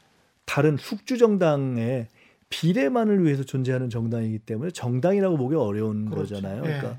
다른 0.45 0.76
숙주 0.76 1.18
정당의 1.18 2.09
비례만을 2.49 3.24
위해서 3.24 3.43
존재하는 3.43 3.88
정당이기 3.88 4.40
때문에 4.40 4.70
정당이라고 4.70 5.36
보기 5.38 5.57
어려운 5.57 6.11
그렇죠. 6.11 6.34
거잖아요. 6.34 6.62
그러니까 6.62 6.90
예. 6.90 6.97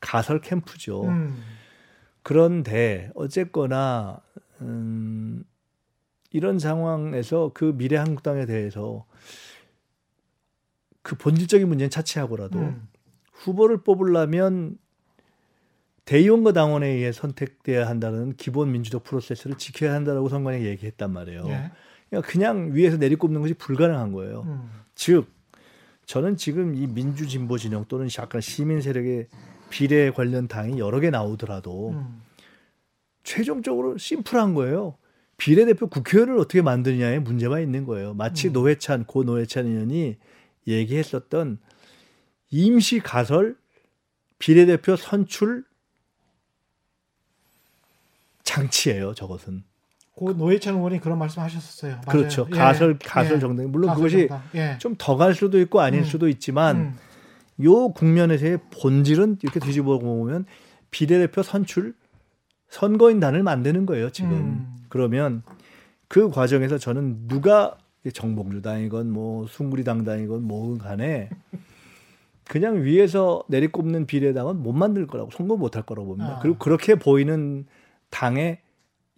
가설 0.00 0.40
캠프죠. 0.40 1.04
음. 1.04 1.40
그런데 2.22 3.10
어쨌거나 3.14 4.20
음, 4.60 5.44
이런 6.30 6.58
상황에서 6.58 7.52
그 7.54 7.76
미래 7.76 7.96
한국당에 7.96 8.44
대해서 8.44 9.06
그 11.02 11.16
본질적인 11.16 11.68
문제는 11.68 11.90
차치하고라도 11.90 12.58
음. 12.58 12.88
후보를 13.32 13.82
뽑으려면 13.82 14.76
대의원과 16.04 16.52
당원에 16.52 16.88
의해 16.88 17.12
선택돼야 17.12 17.86
한다는 17.86 18.34
기본 18.36 18.72
민주적 18.72 19.04
프로세스를 19.04 19.56
지켜야 19.58 19.94
한다라고 19.94 20.28
선관위 20.28 20.64
얘기했단 20.66 21.12
말이에요. 21.12 21.46
예. 21.48 21.70
그러니까 22.08 22.30
그냥 22.30 22.70
위에서 22.72 22.96
내리꼽는 22.96 23.40
것이 23.40 23.54
불가능한 23.54 24.12
거예요. 24.12 24.42
음. 24.46 24.70
즉 24.94 25.26
저는 26.06 26.36
지금 26.36 26.74
이 26.74 26.86
민주진보 26.86 27.58
진영 27.58 27.84
또는 27.86 28.08
약간 28.18 28.40
시민 28.40 28.80
세력의 28.80 29.28
비례 29.70 30.10
관련 30.10 30.48
당이 30.48 30.78
여러 30.78 31.00
개 31.00 31.10
나오더라도 31.10 31.90
음. 31.90 32.22
최종적으로 33.22 33.98
심플한 33.98 34.54
거예요. 34.54 34.96
비례대표 35.36 35.86
국회의원을 35.86 36.38
어떻게 36.38 36.62
만드느냐에 36.62 37.20
문제가 37.20 37.60
있는 37.60 37.84
거예요. 37.84 38.14
마치 38.14 38.48
음. 38.48 38.54
노회찬 38.54 39.04
고 39.04 39.22
노회찬 39.22 39.66
의원이 39.66 40.16
얘기했었던 40.66 41.58
임시 42.50 43.00
가설 43.00 43.56
비례대표 44.38 44.96
선출 44.96 45.64
장치예요. 48.42 49.14
저것은. 49.14 49.62
고 50.18 50.32
노회찬 50.32 50.74
의원이 50.74 50.98
그런 50.98 51.16
말씀하셨었어요. 51.20 52.00
그렇죠. 52.08 52.48
예. 52.52 52.56
가설 52.56 52.98
가설 52.98 53.36
예. 53.36 53.38
정당 53.38 53.70
물론 53.70 53.90
가설 53.90 54.02
그것이 54.02 54.28
예. 54.56 54.76
좀더 54.78 55.16
갈 55.16 55.32
수도 55.32 55.60
있고 55.60 55.80
아닐 55.80 56.00
음. 56.00 56.04
수도 56.04 56.28
있지만 56.28 56.76
음. 56.76 56.96
요 57.62 57.90
국면에서의 57.90 58.58
본질은 58.82 59.38
이렇게 59.42 59.60
뒤집어 59.60 60.00
보면 60.00 60.44
비례대표 60.90 61.44
선출 61.44 61.94
선거인단을 62.68 63.44
만드는 63.44 63.86
거예요. 63.86 64.10
지금 64.10 64.32
음. 64.32 64.76
그러면 64.88 65.44
그 66.08 66.30
과정에서 66.30 66.78
저는 66.78 67.28
누가 67.28 67.76
정봉주당이건 68.12 69.12
뭐 69.12 69.46
숭구리당당이건 69.46 70.42
뭐든 70.42 70.78
간에 70.78 71.30
그냥 72.48 72.82
위에서 72.82 73.44
내리꼽는 73.46 74.06
비례당은 74.06 74.64
못 74.64 74.72
만들 74.72 75.06
거라고 75.06 75.30
선거 75.30 75.56
못 75.56 75.76
할 75.76 75.84
거라고 75.84 76.08
봅니다. 76.08 76.38
아. 76.38 76.38
그리고 76.40 76.58
그렇게 76.58 76.96
보이는 76.96 77.66
당에 78.10 78.62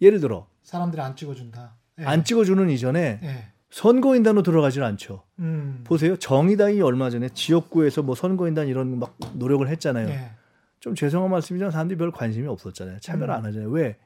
예를 0.01 0.19
들어 0.19 0.47
사람들이 0.63 1.01
안 1.01 1.15
찍어준다. 1.15 1.75
예. 1.99 2.03
안 2.05 2.23
찍어주는 2.23 2.69
이전에 2.69 3.19
예. 3.23 3.45
선거인단으로 3.69 4.43
들어가지는 4.43 4.85
않죠. 4.87 5.23
음. 5.39 5.81
보세요. 5.85 6.17
정의당이 6.17 6.81
얼마 6.81 7.09
전에 7.09 7.29
지역구에서 7.29 8.01
뭐 8.03 8.15
선거인단 8.15 8.67
이런 8.67 8.99
막 8.99 9.17
노력을 9.33 9.67
했잖아요. 9.67 10.09
예. 10.09 10.31
좀 10.79 10.95
죄송한 10.95 11.29
말씀이지만 11.29 11.71
사람들이 11.71 11.97
별 11.97 12.11
관심이 12.11 12.47
없었잖아요. 12.47 12.99
참여를 12.99 13.33
음. 13.33 13.37
안 13.37 13.45
하잖아요. 13.45 13.69
왜? 13.69 13.97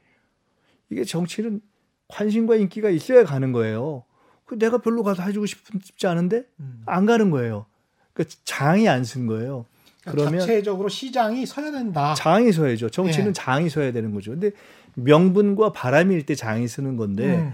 이게 0.90 1.04
정치는 1.04 1.60
관심과 2.08 2.56
인기가 2.56 2.90
있어야 2.90 3.24
가는 3.24 3.50
거예요. 3.52 4.04
그 4.44 4.56
내가 4.58 4.78
별로 4.78 5.02
가서 5.02 5.22
해주고 5.24 5.46
싶지 5.46 6.06
않은데 6.06 6.44
음. 6.60 6.82
안 6.86 7.06
가는 7.06 7.30
거예요. 7.30 7.66
그 8.12 8.24
장이 8.44 8.88
안 8.88 9.02
쓴 9.02 9.26
거예요. 9.26 9.66
그러니까 10.02 10.12
그러면 10.22 10.40
자체적으로 10.40 10.88
시장이 10.88 11.44
서야 11.46 11.72
된다. 11.72 12.14
장이 12.14 12.52
서야죠. 12.52 12.90
정치는 12.90 13.28
예. 13.28 13.32
장이 13.32 13.68
서야 13.68 13.90
되는 13.90 14.14
거죠. 14.14 14.30
근데 14.30 14.52
명분과 14.96 15.72
바람일 15.72 16.26
때 16.26 16.34
장이 16.34 16.66
쓰는 16.68 16.96
건데 16.96 17.36
음. 17.36 17.52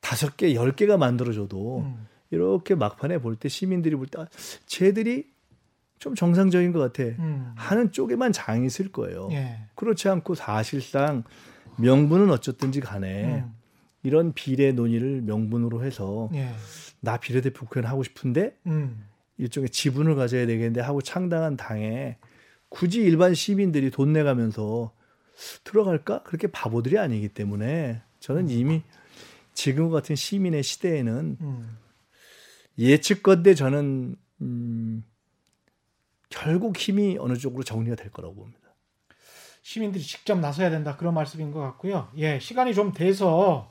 다섯 0.00 0.36
개, 0.36 0.54
열 0.54 0.72
개가 0.72 0.96
만들어져도 0.96 1.80
음. 1.80 2.06
이렇게 2.30 2.74
막판에 2.74 3.18
볼 3.18 3.36
때 3.36 3.48
시민들이 3.48 3.94
볼 3.96 4.06
때 4.06 4.20
아, 4.20 4.26
쟤들이 4.66 5.26
좀 5.98 6.14
정상적인 6.14 6.72
것 6.72 6.78
같아 6.78 7.02
음. 7.22 7.52
하는 7.56 7.92
쪽에만 7.92 8.32
장이 8.32 8.66
있을 8.66 8.90
거예요. 8.90 9.28
예. 9.32 9.58
그렇지 9.74 10.08
않고 10.08 10.34
사실상 10.34 11.24
명분은 11.76 12.30
어쨌든지 12.30 12.80
간에 12.80 13.42
음. 13.44 13.54
이런 14.02 14.32
비례 14.32 14.72
논의를 14.72 15.20
명분으로 15.20 15.84
해서 15.84 16.30
예. 16.32 16.48
나 17.00 17.18
비례대표 17.18 17.66
국회의원 17.66 17.90
하고 17.90 18.02
싶은데 18.02 18.56
음. 18.66 19.04
일종의 19.36 19.68
지분을 19.68 20.14
가져야 20.14 20.46
되겠는데 20.46 20.80
하고 20.80 21.02
창당한 21.02 21.56
당에 21.58 22.16
굳이 22.70 23.00
일반 23.00 23.34
시민들이 23.34 23.90
돈 23.90 24.12
내가면서 24.14 24.92
들어갈까? 25.64 26.22
그렇게 26.22 26.46
바보들이 26.46 26.98
아니기 26.98 27.28
때문에 27.28 28.02
저는 28.20 28.44
음. 28.44 28.50
이미 28.50 28.82
지금 29.54 29.90
같은 29.90 30.16
시민의 30.16 30.62
시대에는 30.62 31.36
음. 31.40 31.78
예측건데 32.78 33.54
저는 33.54 34.16
음, 34.40 35.04
결국 36.28 36.76
힘이 36.78 37.16
어느 37.20 37.36
쪽으로 37.36 37.62
정리가 37.62 37.96
될 37.96 38.10
거라고 38.10 38.34
봅니다. 38.34 38.60
시민들이 39.62 40.02
직접 40.02 40.38
나서야 40.38 40.70
된다 40.70 40.96
그런 40.96 41.14
말씀인 41.14 41.52
것 41.52 41.60
같고요. 41.60 42.08
예, 42.16 42.38
시간이 42.38 42.74
좀 42.74 42.92
돼서 42.92 43.70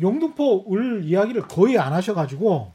영등포 0.00 0.74
을 0.74 1.04
이야기를 1.04 1.42
거의 1.42 1.78
안 1.78 1.92
하셔가지고 1.92 2.72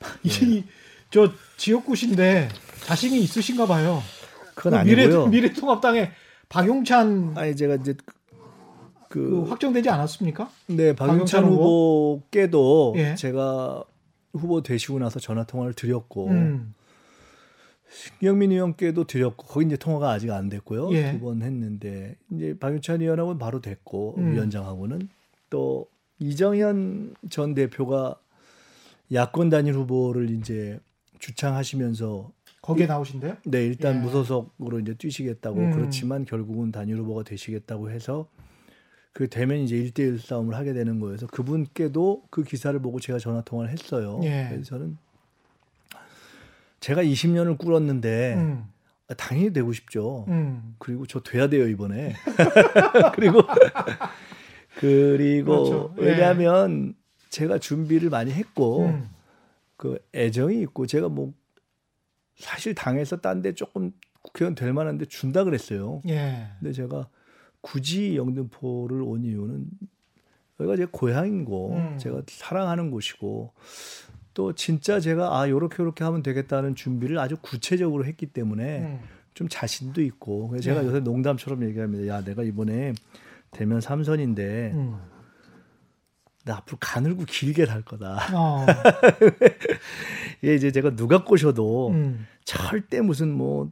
네. 0.24 0.64
이저 1.08 1.32
지역구신데 1.56 2.48
자신이 2.84 3.20
있으신가 3.20 3.66
봐요. 3.66 4.02
그건 4.54 4.72
그 4.72 4.78
아니고요. 4.78 5.28
미래, 5.28 5.42
미래통합당의 5.42 6.12
박용찬 6.52 7.32
아니 7.34 7.56
제가 7.56 7.76
이제 7.76 7.94
그, 9.08 9.30
그 9.30 9.42
확정되지 9.44 9.88
않았습니까? 9.88 10.50
네, 10.66 10.94
박용찬, 10.94 11.42
박용찬 11.42 11.44
후보께도 11.44 12.94
예. 12.96 13.14
제가 13.14 13.82
후보 14.34 14.62
되시고 14.62 14.98
나서 14.98 15.18
전화 15.18 15.44
통화를 15.44 15.72
드렸고 15.72 16.28
음. 16.28 16.74
신경민 17.90 18.52
의원께도 18.52 19.04
드렸고 19.04 19.46
거기 19.46 19.66
이제 19.66 19.76
통화가 19.76 20.10
아직 20.10 20.30
안 20.30 20.50
됐고요. 20.50 20.92
예. 20.92 21.12
두번 21.12 21.42
했는데 21.42 22.16
이제 22.30 22.54
박용찬 22.58 23.00
의원하고는 23.00 23.38
바로 23.38 23.60
됐고 23.62 24.16
음. 24.18 24.32
위원장하고는 24.32 25.08
또 25.48 25.86
이정현 26.18 27.14
전 27.30 27.54
대표가 27.54 28.16
야권 29.10 29.48
단일 29.48 29.74
후보를 29.74 30.30
이제 30.30 30.78
주창하시면서 31.18 32.30
거기에 32.62 32.86
나오신대요? 32.86 33.38
네, 33.44 33.66
일단 33.66 33.96
예. 33.96 33.98
무소속으로 33.98 34.78
이제 34.80 34.94
뛰시겠다고 34.94 35.58
음. 35.58 35.70
그렇지만 35.72 36.24
결국은 36.24 36.70
단일 36.70 36.96
후보가 36.98 37.24
되시겠다고 37.24 37.90
해서 37.90 38.28
그 39.12 39.28
되면 39.28 39.58
이제 39.58 39.76
1대1 39.76 40.18
싸움을 40.18 40.54
하게 40.54 40.72
되는 40.72 41.00
거여서 41.00 41.26
그분께도 41.26 42.22
그 42.30 42.44
기사를 42.44 42.78
보고 42.80 43.00
제가 43.00 43.18
전화 43.18 43.42
통화를 43.42 43.72
했어요. 43.72 44.20
예. 44.22 44.46
그래서 44.48 44.64
저는 44.64 44.96
제가 46.78 47.02
20년을 47.02 47.58
꿇었는데 47.58 48.34
음. 48.36 48.64
당연히 49.16 49.52
되고 49.52 49.72
싶죠. 49.72 50.24
음. 50.28 50.76
그리고 50.78 51.04
저 51.06 51.20
돼야 51.20 51.48
돼요 51.48 51.68
이번에. 51.68 52.14
그리고 53.14 53.42
그리고 54.78 55.64
그렇죠. 55.64 55.94
예. 55.98 56.06
왜냐하면 56.06 56.94
예. 56.96 57.28
제가 57.28 57.58
준비를 57.58 58.08
많이 58.08 58.30
했고 58.30 58.86
음. 58.86 59.10
그 59.76 59.98
애정이 60.14 60.60
있고 60.62 60.86
제가 60.86 61.08
뭐 61.08 61.32
사실 62.36 62.74
당에서 62.74 63.16
딴 63.18 63.42
데 63.42 63.54
조금 63.54 63.92
국회의원 64.22 64.54
될 64.54 64.72
만한데 64.72 65.06
준다 65.06 65.44
그랬어요. 65.44 66.00
예. 66.08 66.48
근데 66.60 66.72
제가 66.72 67.08
굳이 67.60 68.16
영등포를 68.16 69.02
온 69.02 69.24
이유는 69.24 69.66
여기가 70.60 70.76
제 70.76 70.86
고향이고 70.90 71.72
음. 71.74 71.98
제가 71.98 72.22
사랑하는 72.26 72.90
곳이고 72.90 73.52
또 74.34 74.52
진짜 74.54 75.00
제가 75.00 75.38
아 75.40 75.48
요렇게 75.48 75.76
요렇게 75.80 76.04
하면 76.04 76.22
되겠다는 76.22 76.74
준비를 76.74 77.18
아주 77.18 77.36
구체적으로 77.40 78.04
했기 78.04 78.26
때문에 78.26 78.78
음. 78.80 79.00
좀 79.34 79.48
자신도 79.48 80.02
있고 80.02 80.48
그래서 80.48 80.64
제가 80.64 80.82
네. 80.82 80.86
요새 80.86 81.00
농담처럼 81.00 81.64
얘기합니다. 81.64 82.06
야 82.06 82.22
내가 82.22 82.42
이번에 82.42 82.92
대면 83.50 83.80
삼선인데 83.80 84.72
음. 84.74 84.96
나 86.44 86.56
앞으로 86.56 86.76
가늘고 86.80 87.24
길게 87.24 87.66
살 87.66 87.82
거다. 87.82 88.18
어. 88.34 88.66
이게 90.42 90.54
이제 90.54 90.70
제가 90.72 90.96
누가 90.96 91.24
꼬셔도 91.24 91.90
음. 91.90 92.26
절대 92.44 93.00
무슨 93.00 93.32
뭐 93.32 93.70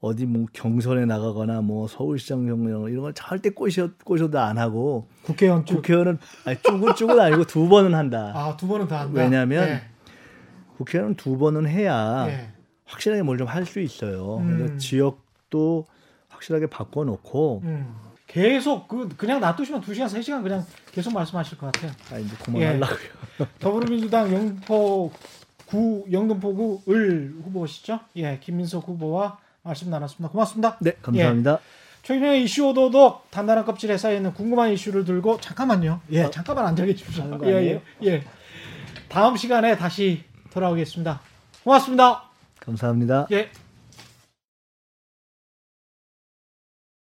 어디 0.00 0.26
뭐 0.26 0.46
경선에 0.52 1.04
나가거나 1.04 1.60
뭐 1.62 1.86
서울시장 1.88 2.46
경선 2.46 2.90
이런 2.90 3.02
걸 3.02 3.14
절대 3.14 3.50
꼬셔 3.50 3.90
꼬셔도 4.04 4.38
안 4.40 4.58
하고 4.58 5.08
국회의원 5.22 5.64
쭉. 5.64 5.76
국회의원은 5.76 6.18
아니 6.44 6.58
쭉은 6.62 6.94
쭉은 6.96 7.18
아니고 7.20 7.44
두 7.44 7.68
번은 7.68 7.94
한다. 7.94 8.32
아 8.34 8.56
두 8.56 8.66
번은 8.68 8.88
다 8.88 9.00
한다. 9.00 9.20
왜냐하면 9.20 9.66
네. 9.66 9.82
국회의원은 10.76 11.16
두 11.16 11.38
번은 11.38 11.66
해야 11.68 12.26
네. 12.26 12.52
확실하게 12.84 13.22
뭘 13.22 13.36
좀 13.38 13.46
할 13.48 13.64
수 13.66 13.80
있어요. 13.80 14.38
음. 14.38 14.56
그래서 14.58 14.76
지역도 14.76 15.86
확실하게 16.28 16.66
바꿔 16.66 17.04
놓고 17.04 17.62
음. 17.64 17.94
계속 18.32 18.88
그 18.88 19.08
그냥 19.16 19.40
놔두시면 19.40 19.82
2시간 19.82 20.06
3시간 20.06 20.42
그냥 20.42 20.64
계속 20.90 21.12
말씀하실 21.12 21.58
것 21.58 21.70
같아요. 21.70 21.92
아 22.10 22.18
이제 22.18 22.34
그만하려고요. 22.42 22.98
예. 23.40 23.46
더불어민주당 23.60 24.32
영포 24.32 25.12
구 25.66 26.06
영등포구 26.10 26.82
을 26.88 27.34
후보시죠? 27.44 28.00
예, 28.16 28.38
김민석 28.40 28.88
후보와 28.88 29.38
말씀 29.62 29.90
나눴습니다. 29.90 30.30
고맙습니다. 30.30 30.78
네, 30.80 30.92
감사합니다. 31.02 31.52
예. 31.52 31.58
최근에 32.02 32.40
이슈 32.40 32.68
오도독 32.68 33.30
단단한 33.30 33.64
껍질에 33.64 33.96
쌓여 33.96 34.16
있는 34.16 34.32
궁금한 34.32 34.72
이슈를 34.72 35.04
들고 35.04 35.38
잠깐만요. 35.40 36.00
예, 36.10 36.24
어? 36.24 36.30
잠깐만 36.30 36.66
앉아 36.66 36.84
계십시오. 36.86 37.38
예, 37.44 37.48
예, 37.50 37.82
예. 38.04 38.24
다음 39.08 39.36
시간에 39.36 39.76
다시 39.76 40.24
돌아오겠습니다. 40.50 41.20
고맙습니다. 41.64 42.24
감사합니다. 42.60 43.26
예. 43.32 43.50